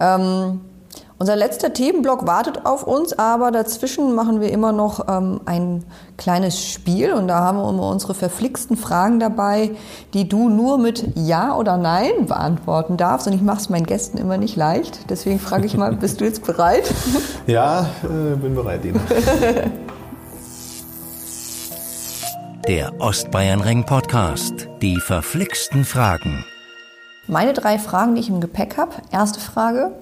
[0.00, 0.60] Ähm,
[1.22, 5.84] unser letzter Themenblock wartet auf uns, aber dazwischen machen wir immer noch ähm, ein
[6.16, 9.70] kleines Spiel und da haben wir immer unsere verflixten Fragen dabei,
[10.14, 13.28] die du nur mit Ja oder Nein beantworten darfst.
[13.28, 15.10] Und ich mache es meinen Gästen immer nicht leicht.
[15.10, 16.92] Deswegen frage ich mal, bist du jetzt bereit?
[17.46, 18.98] Ja, äh, bin bereit, Dina.
[22.66, 24.66] Der Ostbayernring Podcast.
[24.80, 26.44] Die verflixten Fragen.
[27.28, 28.94] Meine drei Fragen, die ich im Gepäck habe.
[29.12, 29.92] Erste Frage.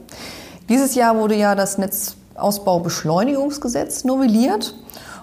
[0.70, 4.76] Dieses Jahr wurde ja das Netzausbaubeschleunigungsgesetz novelliert,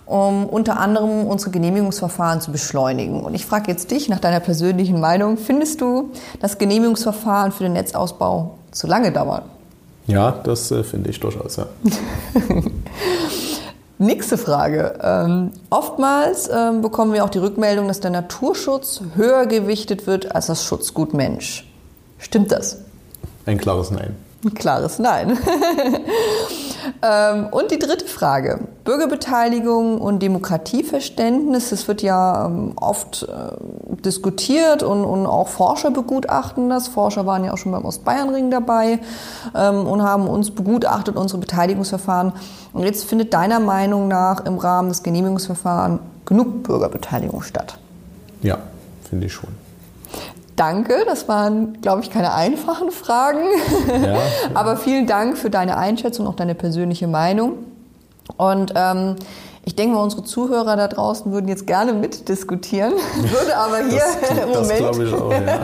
[0.05, 3.23] um unter anderem unsere Genehmigungsverfahren zu beschleunigen.
[3.23, 7.71] Und ich frage jetzt dich nach deiner persönlichen Meinung, findest du, dass Genehmigungsverfahren für den
[7.73, 9.43] Netzausbau zu lange dauern?
[10.05, 11.67] Ja, das äh, finde ich durchaus, ja.
[13.99, 14.99] Nächste Frage.
[15.01, 20.47] Ähm, oftmals ähm, bekommen wir auch die Rückmeldung, dass der Naturschutz höher gewichtet wird als
[20.47, 21.71] das Schutzgut Mensch.
[22.19, 22.79] Stimmt das?
[23.45, 24.26] Ein klares Nein.
[24.47, 25.37] Ein klares Nein.
[27.01, 28.59] Ähm, und die dritte Frage.
[28.85, 31.69] Bürgerbeteiligung und Demokratieverständnis.
[31.69, 36.87] Das wird ja ähm, oft äh, diskutiert und, und auch Forscher begutachten das.
[36.87, 38.99] Forscher waren ja auch schon beim Ostbayernring dabei
[39.53, 42.31] ähm, und haben uns begutachtet, unsere Beteiligungsverfahren.
[42.73, 47.77] Und jetzt findet deiner Meinung nach im Rahmen des Genehmigungsverfahrens genug Bürgerbeteiligung statt?
[48.41, 48.57] Ja,
[49.09, 49.49] finde ich schon.
[50.57, 53.45] Danke, das waren, glaube ich, keine einfachen Fragen.
[54.03, 54.17] Ja.
[54.55, 57.59] Aber vielen Dank für deine Einschätzung, auch deine persönliche Meinung.
[58.37, 59.15] Und ähm,
[59.65, 64.31] ich denke mal, unsere Zuhörer da draußen würden jetzt gerne mitdiskutieren, würde aber hier das,
[64.43, 65.59] im Moment auch, ja.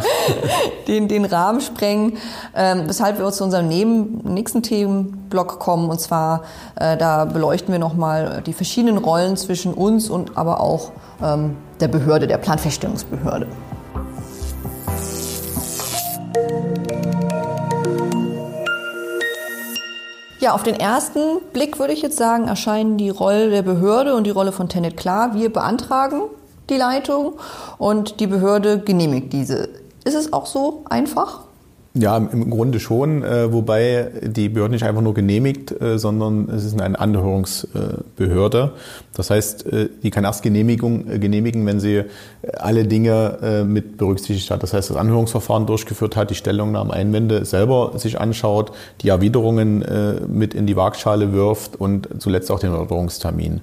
[0.88, 2.18] den, den Rahmen sprengen,
[2.56, 5.90] ähm, weshalb wir uns zu unserem neben, nächsten Themenblock kommen.
[5.90, 6.44] Und zwar,
[6.76, 10.92] äh, da beleuchten wir nochmal die verschiedenen Rollen zwischen uns und aber auch
[11.24, 13.48] ähm, der Behörde, der Planfeststellungsbehörde.
[20.44, 24.26] Ja, auf den ersten Blick würde ich jetzt sagen, erscheinen die Rolle der Behörde und
[24.26, 25.36] die Rolle von Tenet klar.
[25.36, 26.24] Wir beantragen
[26.70, 27.36] die Leitung
[27.78, 29.70] und die Behörde genehmigt diese.
[30.04, 31.46] Ist es auch so einfach?
[31.96, 36.66] Ja, im Grunde schon, äh, wobei die Behörde nicht einfach nur genehmigt, äh, sondern es
[36.66, 38.72] ist eine Anhörungsbehörde.
[39.16, 42.06] Das heißt, äh, die kann erst Genehmigung, genehmigen, wenn sie
[42.58, 44.64] alle Dinge mit berücksichtigt hat.
[44.64, 49.86] Das heißt, das Anhörungsverfahren durchgeführt hat, die Stellungnahmen, Einwände selber sich anschaut, die Erwiderungen
[50.28, 53.62] mit in die Waagschale wirft und zuletzt auch den Erörterungstermin.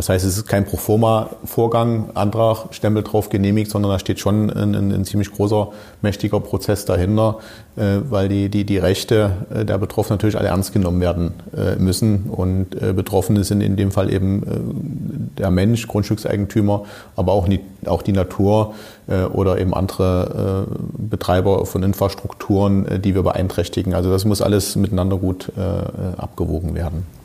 [0.00, 4.74] Das heißt, es ist kein Proforma-Vorgang, Antrag, Stempel drauf genehmigt, sondern da steht schon ein,
[4.74, 7.40] ein, ein ziemlich großer, mächtiger Prozess dahinter,
[7.76, 11.76] äh, weil die, die, die Rechte äh, der Betroffenen natürlich alle ernst genommen werden äh,
[11.76, 12.30] müssen.
[12.30, 14.46] Und äh, Betroffene sind in dem Fall eben äh,
[15.38, 16.84] der Mensch, Grundstückseigentümer,
[17.14, 18.72] aber auch, die, auch die Natur
[19.06, 23.92] äh, oder eben andere Betreiber von Infrastrukturen, die wir beeinträchtigen.
[23.92, 25.52] Also das muss alles miteinander gut
[26.16, 27.19] abgewogen werden.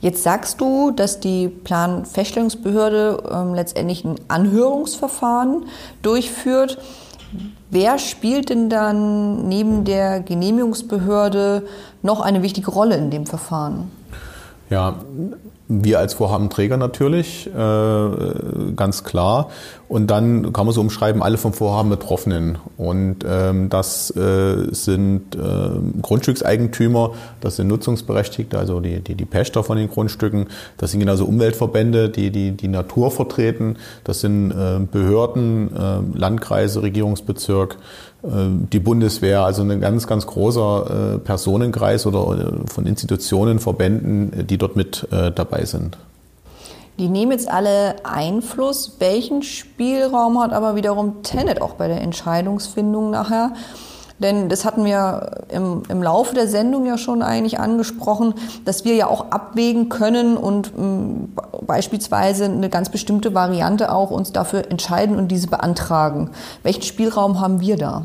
[0.00, 5.64] Jetzt sagst du, dass die Planfeststellungsbehörde ähm, letztendlich ein Anhörungsverfahren
[6.02, 6.78] durchführt.
[7.70, 11.66] Wer spielt denn dann neben der Genehmigungsbehörde
[12.02, 13.90] noch eine wichtige Rolle in dem Verfahren?
[14.70, 14.96] Ja,
[15.68, 19.50] wir als Vorhabenträger natürlich, äh, ganz klar.
[19.86, 22.58] Und dann kann man so umschreiben, alle vom Vorhaben Betroffenen.
[22.76, 29.62] Und ähm, das äh, sind äh, Grundstückseigentümer, das sind Nutzungsberechtigte, also die, die, die Pächter
[29.62, 30.46] von den Grundstücken.
[30.78, 33.76] Das sind genauso Umweltverbände, die die, die Natur vertreten.
[34.04, 37.76] Das sind äh, Behörden, äh, Landkreise, Regierungsbezirk,
[38.22, 44.74] die Bundeswehr, also ein ganz, ganz großer äh, Personenkreis oder von Institutionen, Verbänden, die dort
[44.74, 45.98] mit äh, dabei sind.
[46.98, 48.96] Die nehmen jetzt alle Einfluss.
[48.98, 53.52] Welchen Spielraum hat aber wiederum Tenet auch bei der Entscheidungsfindung nachher?
[54.18, 58.94] Denn das hatten wir im, im Laufe der Sendung ja schon eigentlich angesprochen, dass wir
[58.94, 61.32] ja auch abwägen können und m,
[61.66, 66.30] beispielsweise eine ganz bestimmte Variante auch uns dafür entscheiden und diese beantragen.
[66.62, 68.04] Welchen Spielraum haben wir da?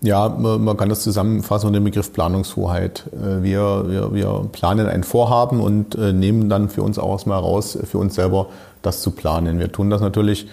[0.00, 3.10] Ja, man kann das zusammenfassen unter dem Begriff Planungshoheit.
[3.12, 7.40] Äh, wir, wir, wir planen ein Vorhaben und äh, nehmen dann für uns auch erstmal
[7.40, 8.46] raus, für uns selber
[8.82, 9.58] das zu planen.
[9.58, 10.46] Wir tun das natürlich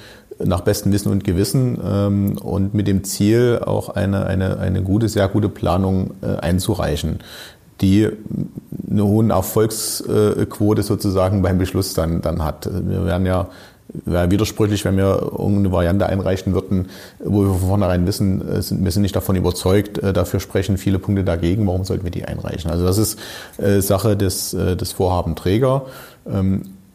[0.44, 5.10] nach bestem Wissen und Gewissen ähm, und mit dem Ziel, auch eine, eine, eine gute,
[5.10, 7.20] sehr gute Planung äh, einzureichen,
[7.82, 8.10] die
[8.90, 12.70] eine hohe Erfolgsquote sozusagen beim Beschluss dann, dann hat.
[12.72, 13.50] Wir werden ja
[14.04, 16.90] wäre widersprüchlich, wenn wir irgendeine Variante einreichen würden,
[17.24, 18.62] wo wir von vornherein wissen, wir
[18.92, 22.72] sind nicht davon überzeugt, äh, dafür sprechen viele Punkte dagegen, warum sollten wir die einreichen?
[22.72, 23.20] Also das ist
[23.58, 25.86] äh, Sache des, äh, des Vorhabenträger.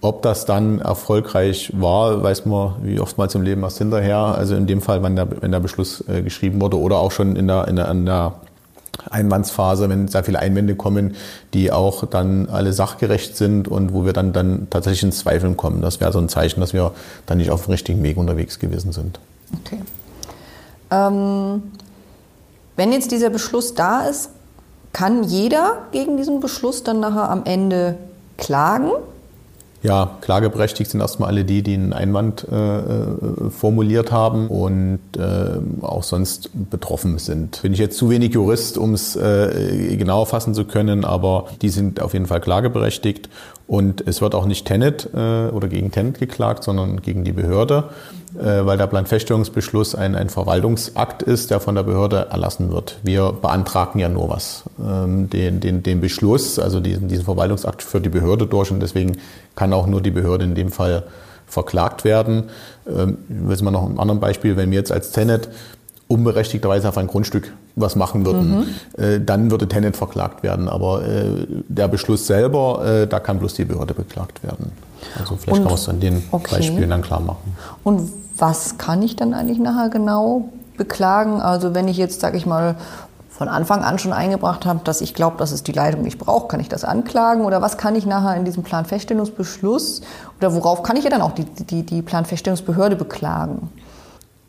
[0.02, 4.16] Ob das dann erfolgreich war, weiß man wie oftmals im Leben erst hinterher.
[4.16, 7.46] Also in dem Fall, wenn der, wenn der Beschluss geschrieben wurde oder auch schon in
[7.46, 8.34] der, in der, in der
[9.08, 11.16] Einwandsphase, wenn sehr viele Einwände kommen,
[11.54, 15.80] die auch dann alle sachgerecht sind und wo wir dann, dann tatsächlich ins Zweifeln kommen.
[15.80, 16.92] Das wäre so ein Zeichen, dass wir
[17.26, 19.18] dann nicht auf dem richtigen Weg unterwegs gewesen sind.
[19.64, 19.80] Okay.
[20.90, 21.62] Ähm,
[22.76, 24.30] wenn jetzt dieser Beschluss da ist,
[24.92, 27.96] kann jeder gegen diesen Beschluss dann nachher am Ende
[28.38, 28.90] klagen?
[29.82, 35.58] Ja, klageberechtigt sind erstmal alle die, die einen Einwand äh, äh, formuliert haben und äh,
[35.80, 37.62] auch sonst betroffen sind.
[37.62, 41.70] Bin ich jetzt zu wenig Jurist, um es äh, genauer fassen zu können, aber die
[41.70, 43.30] sind auf jeden Fall klageberechtigt
[43.70, 47.84] und es wird auch nicht Tenet äh, oder gegen Tenet geklagt, sondern gegen die Behörde,
[48.36, 52.98] äh, weil der Planfeststellungsbeschluss ein, ein Verwaltungsakt ist, der von der Behörde erlassen wird.
[53.04, 58.00] Wir beantragen ja nur was, ähm, den, den, den Beschluss, also diesen, diesen Verwaltungsakt für
[58.00, 59.18] die Behörde durch und deswegen
[59.54, 61.04] kann auch nur die Behörde in dem Fall
[61.46, 62.50] verklagt werden.
[62.88, 63.18] Ähm,
[63.48, 65.48] jetzt mal noch ein anderes Beispiel, wenn wir jetzt als Tenet
[66.10, 69.02] unberechtigterweise auf ein Grundstück was machen würden, mhm.
[69.02, 70.68] äh, dann würde Tenant verklagt werden.
[70.68, 74.72] Aber äh, der Beschluss selber, äh, da kann bloß die Behörde beklagt werden.
[75.18, 76.56] Also vielleicht Und, kann man es an den okay.
[76.56, 77.56] Beispielen dann klar machen.
[77.84, 81.40] Und was kann ich dann eigentlich nachher genau beklagen?
[81.40, 82.74] Also wenn ich jetzt, sage ich mal,
[83.28, 86.48] von Anfang an schon eingebracht habe, dass ich glaube, dass es die Leitung nicht braucht,
[86.48, 87.44] kann ich das anklagen?
[87.44, 90.02] Oder was kann ich nachher in diesem Planfeststellungsbeschluss
[90.38, 93.70] oder worauf kann ich ja dann auch die, die, die Planfeststellungsbehörde beklagen?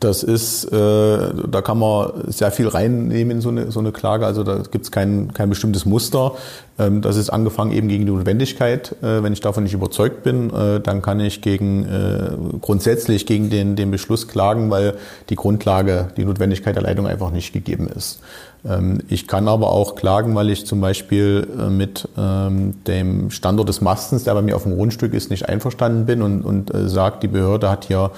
[0.02, 4.26] Das ist, äh, da kann man sehr viel reinnehmen in so eine, so eine Klage.
[4.26, 6.32] Also da gibt es kein, kein bestimmtes Muster.
[6.76, 8.96] Ähm, das ist angefangen eben gegen die Notwendigkeit.
[9.00, 13.48] Äh, wenn ich davon nicht überzeugt bin, äh, dann kann ich gegen äh, grundsätzlich gegen
[13.48, 14.94] den, den Beschluss klagen, weil
[15.30, 18.20] die Grundlage, die Notwendigkeit der Leitung einfach nicht gegeben ist.
[18.68, 23.68] Ähm, ich kann aber auch klagen, weil ich zum Beispiel äh, mit ähm, dem Standort
[23.68, 26.88] des Mastens, der bei mir auf dem Grundstück ist, nicht einverstanden bin und, und äh,
[26.88, 28.12] sagt, die Behörde hat hier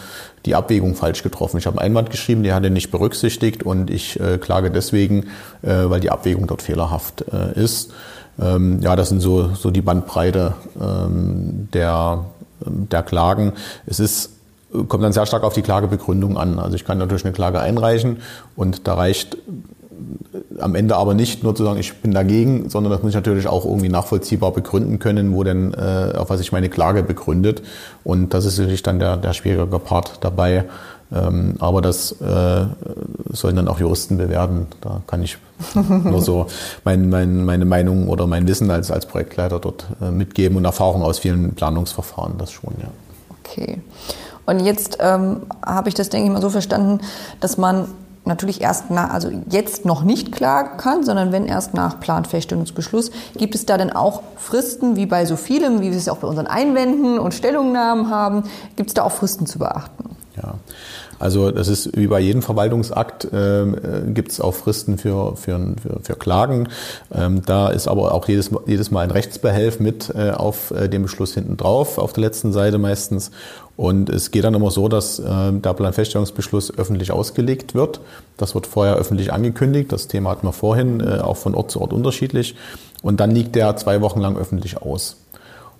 [0.44, 1.56] die Abwägung falsch getroffen.
[1.56, 5.28] Ich habe einen Einwand geschrieben, die hat er nicht berücksichtigt und ich äh, klage deswegen,
[5.62, 7.92] weil die Abwägung dort fehlerhaft ist.
[8.38, 12.24] Ähm, ja, das sind so, so die Bandbreite der,
[12.60, 13.54] der Klagen.
[13.86, 14.30] Es ist
[14.88, 16.58] kommt dann sehr stark auf die Klagebegründung an.
[16.58, 18.18] Also ich kann natürlich eine Klage einreichen
[18.56, 19.38] und da reicht
[20.60, 23.46] am Ende aber nicht nur zu sagen, ich bin dagegen, sondern das muss ich natürlich
[23.46, 27.62] auch irgendwie nachvollziehbar begründen können, wo denn, äh, auf was ich meine Klage begründet.
[28.04, 30.64] Und das ist natürlich dann der, der schwierige Part dabei.
[31.12, 32.64] Ähm, aber das äh,
[33.30, 34.66] sollen dann auch Juristen bewerten.
[34.80, 35.38] Da kann ich
[35.74, 36.46] nur so
[36.84, 41.02] mein, mein, meine Meinung oder mein Wissen als, als Projektleiter dort äh, mitgeben und Erfahrung
[41.02, 42.88] aus vielen Planungsverfahren, das schon, ja.
[43.40, 43.80] Okay.
[44.46, 47.00] Und jetzt ähm, habe ich das, denke ich mal, so verstanden,
[47.40, 47.88] dass man
[48.24, 53.10] natürlich erst nach, also jetzt noch nicht klagen kann, sondern wenn erst nach Planfeststellungsbeschluss.
[53.36, 56.28] Gibt es da denn auch Fristen, wie bei so vielem, wie wir es auch bei
[56.28, 58.44] unseren Einwänden und Stellungnahmen haben,
[58.76, 60.16] gibt es da auch Fristen zu beachten?
[60.36, 60.54] Ja,
[61.18, 63.66] also das ist wie bei jedem Verwaltungsakt, äh,
[64.08, 66.68] gibt es auch Fristen für, für, für, für Klagen.
[67.14, 71.02] Ähm, da ist aber auch jedes, jedes Mal ein Rechtsbehelf mit äh, auf äh, dem
[71.02, 73.30] Beschluss hinten drauf, auf der letzten Seite meistens.
[73.76, 78.00] Und es geht dann immer so, dass äh, der Planfeststellungsbeschluss öffentlich ausgelegt wird.
[78.36, 79.90] Das wird vorher öffentlich angekündigt.
[79.90, 82.54] Das Thema hatten wir vorhin, äh, auch von Ort zu Ort unterschiedlich.
[83.02, 85.16] Und dann liegt der zwei Wochen lang öffentlich aus.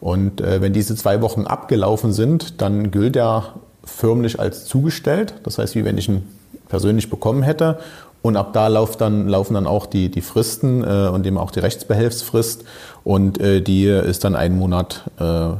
[0.01, 5.35] Und äh, wenn diese zwei Wochen abgelaufen sind, dann gilt er förmlich als zugestellt.
[5.45, 6.29] Das heißt, wie wenn ich ihn
[6.69, 7.79] persönlich bekommen hätte.
[8.23, 11.53] Und ab da laufen dann, laufen dann auch die, die Fristen äh, und eben auch
[11.53, 12.65] die Rechtsbehelfsfrist.
[13.05, 15.51] Und äh, die ist dann einen Monat äh,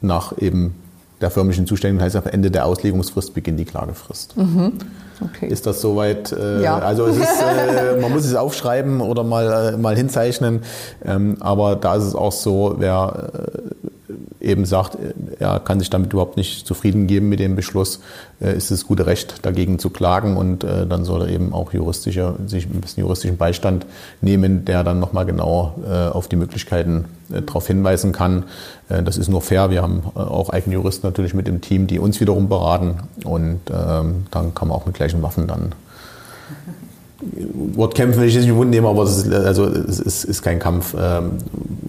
[0.00, 0.76] nach eben
[1.20, 2.00] der förmlichen Zustellung.
[2.00, 4.36] Heißt, am Ende der Auslegungsfrist beginnt die Klagefrist.
[4.36, 4.72] Mhm.
[5.22, 5.48] Okay.
[5.48, 6.32] Ist das soweit?
[6.32, 6.78] Äh, ja.
[6.78, 10.60] Also ist, äh, man muss es aufschreiben oder mal, äh, mal hinzeichnen.
[11.04, 13.89] Ähm, aber da ist es auch so, wer äh,
[14.40, 14.96] eben sagt,
[15.38, 18.00] er kann sich damit überhaupt nicht zufrieden geben mit dem Beschluss,
[18.40, 21.72] äh, ist es gute Recht, dagegen zu klagen und äh, dann soll er eben auch
[21.72, 23.86] juristischer, sich ein bisschen juristischen Beistand
[24.20, 25.74] nehmen, der dann nochmal genau
[26.12, 28.44] auf die Möglichkeiten darauf hinweisen kann.
[28.88, 29.70] das ist nur fair.
[29.70, 34.26] Wir haben auch eigene Juristen natürlich mit im Team, die uns wiederum beraten und ähm,
[34.30, 35.72] dann kann man auch mit gleichen Waffen dann
[37.74, 40.42] Wort kämpfen will ich jetzt nicht Wund nehmen, aber es ist, also, es ist, ist
[40.42, 40.94] kein Kampf.
[40.98, 41.38] Ähm,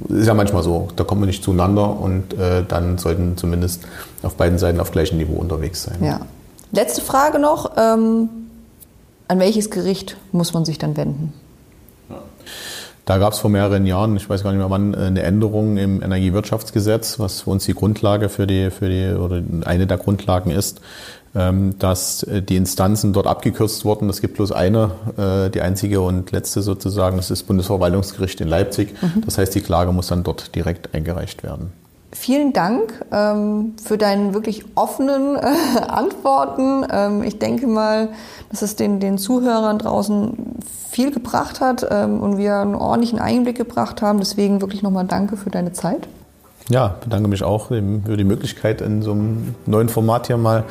[0.10, 3.84] ist ja manchmal so, da kommen wir nicht zueinander und äh, dann sollten zumindest
[4.24, 5.98] auf beiden Seiten auf gleichem Niveau unterwegs sein.
[6.04, 6.22] Ja.
[6.74, 7.72] Letzte Frage noch.
[7.78, 8.30] Ähm,
[9.28, 11.34] an welches Gericht muss man sich dann wenden?
[13.06, 16.04] Da gab es vor mehreren Jahren, ich weiß gar nicht mehr wann, eine Änderung im
[16.04, 20.82] Energiewirtschaftsgesetz, was für uns die Grundlage für die, für die oder eine der Grundlagen ist,
[21.34, 24.10] dass äh, die Instanzen dort abgekürzt wurden.
[24.10, 28.48] Es gibt bloß eine, äh, die einzige und letzte sozusagen, das ist das Bundesverwaltungsgericht in
[28.48, 28.94] Leipzig.
[29.02, 29.24] Mhm.
[29.26, 31.72] Das heißt, die Klage muss dann dort direkt eingereicht werden.
[32.14, 36.86] Vielen Dank ähm, für deine wirklich offenen äh, Antworten.
[36.92, 38.10] Ähm, ich denke mal,
[38.50, 40.58] dass es den, den Zuhörern draußen
[40.90, 44.20] viel gebracht hat ähm, und wir einen ordentlichen Einblick gebracht haben.
[44.20, 46.10] Deswegen wirklich nochmal danke für deine Zeit.
[46.72, 50.63] Ja, bedanke mich auch für die Möglichkeit, in so einem neuen Format hier mal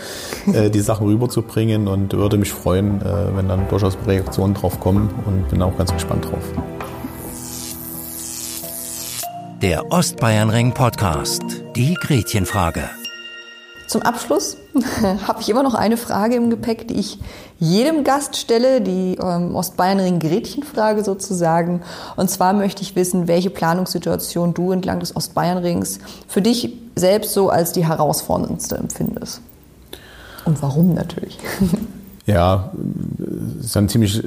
[0.52, 5.10] äh, die Sachen rüberzubringen und würde mich freuen, äh, wenn dann durchaus Reaktionen drauf kommen
[5.26, 6.44] und bin auch ganz gespannt drauf.
[9.60, 11.42] Der Ostbayernring Podcast.
[11.76, 12.99] Die Gretchenfrage.
[13.90, 14.56] Zum Abschluss
[15.26, 17.18] habe ich immer noch eine Frage im Gepäck, die ich
[17.58, 21.82] jedem Gast stelle, die ähm, Ostbayernring-Gretchenfrage sozusagen.
[22.14, 27.50] Und zwar möchte ich wissen, welche Planungssituation du entlang des Ostbayernrings für dich selbst so
[27.50, 29.40] als die herausforderndste empfindest.
[30.44, 31.36] Und warum natürlich.
[32.26, 32.70] Ja,
[33.60, 34.22] ist ein ziemlich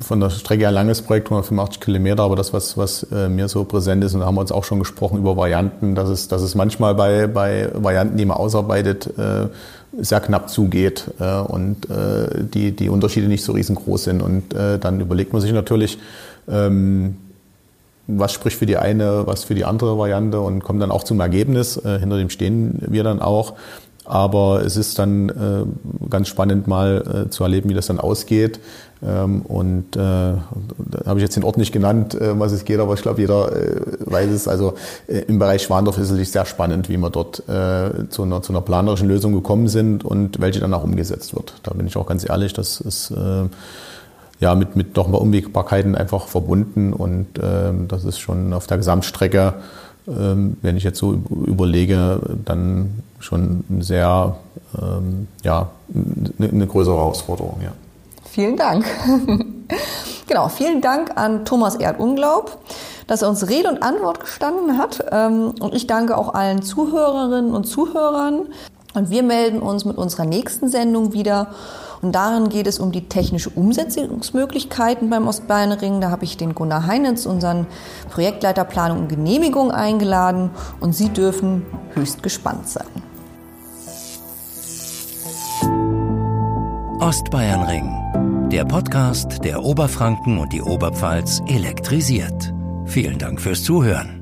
[0.00, 3.64] von der Strecke ein langes Projekt, 185 Kilometer, aber das, was, was äh, mir so
[3.64, 6.42] präsent ist, und da haben wir uns auch schon gesprochen über Varianten, dass es, dass
[6.42, 9.48] es manchmal bei, bei Varianten, die man ausarbeitet, äh,
[9.96, 14.22] sehr knapp zugeht äh, und die, die Unterschiede nicht so riesengroß sind.
[14.22, 15.98] Und dann überlegt man sich natürlich,
[16.48, 17.16] ähm,
[18.08, 21.20] was spricht für die eine, was für die andere Variante und kommt dann auch zum
[21.20, 21.74] Ergebnis.
[21.74, 23.54] Hinter dem stehen wir dann auch.
[24.04, 28.60] Aber es ist dann äh, ganz spannend mal äh, zu erleben, wie das dann ausgeht.
[29.02, 30.40] Ähm, und äh, da
[31.06, 33.52] habe ich jetzt den Ort nicht genannt, äh, was es geht, aber ich glaube, jeder
[33.52, 34.48] äh, weiß es.
[34.48, 34.74] Also
[35.06, 38.42] äh, im Bereich Schwandorf ist es natürlich sehr spannend, wie wir dort äh, zu, einer,
[38.42, 41.54] zu einer planerischen Lösung gekommen sind und welche dann auch umgesetzt wird.
[41.62, 43.44] Da bin ich auch ganz ehrlich, das ist äh,
[44.40, 48.78] ja mit, mit doch mal Unwägbarkeiten einfach verbunden und äh, das ist schon auf der
[48.78, 49.62] Gesamtstrecke ähm,
[50.06, 51.12] wenn ich jetzt so
[51.46, 54.36] überlege, dann schon sehr,
[54.80, 55.70] ähm, ja,
[56.38, 57.72] eine größere Herausforderung, ja.
[58.24, 58.84] Vielen Dank.
[60.26, 62.58] genau, vielen Dank an Thomas Erdunglaub,
[63.06, 65.04] dass er uns Rede und Antwort gestanden hat.
[65.10, 68.48] Ähm, und ich danke auch allen Zuhörerinnen und Zuhörern.
[68.94, 71.48] Und wir melden uns mit unserer nächsten Sendung wieder.
[72.04, 76.02] Und darin geht es um die technische Umsetzungsmöglichkeiten beim Ostbayernring.
[76.02, 77.66] Da habe ich den Gunnar Heinitz, unseren
[78.10, 80.50] Projektleiter Planung und Genehmigung, eingeladen.
[80.80, 82.84] Und Sie dürfen höchst gespannt sein.
[87.00, 92.52] Ostbayernring, der Podcast, der Oberfranken und die Oberpfalz elektrisiert.
[92.84, 94.20] Vielen Dank fürs Zuhören.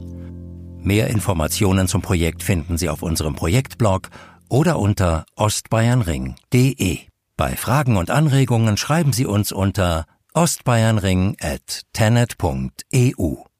[0.79, 4.09] Mehr Informationen zum Projekt finden Sie auf unserem Projektblog
[4.49, 7.12] oder unter ostbayernring.de.
[7.43, 13.52] Bei Fragen und Anregungen schreiben Sie uns unter ostbayernring at tenet.eu.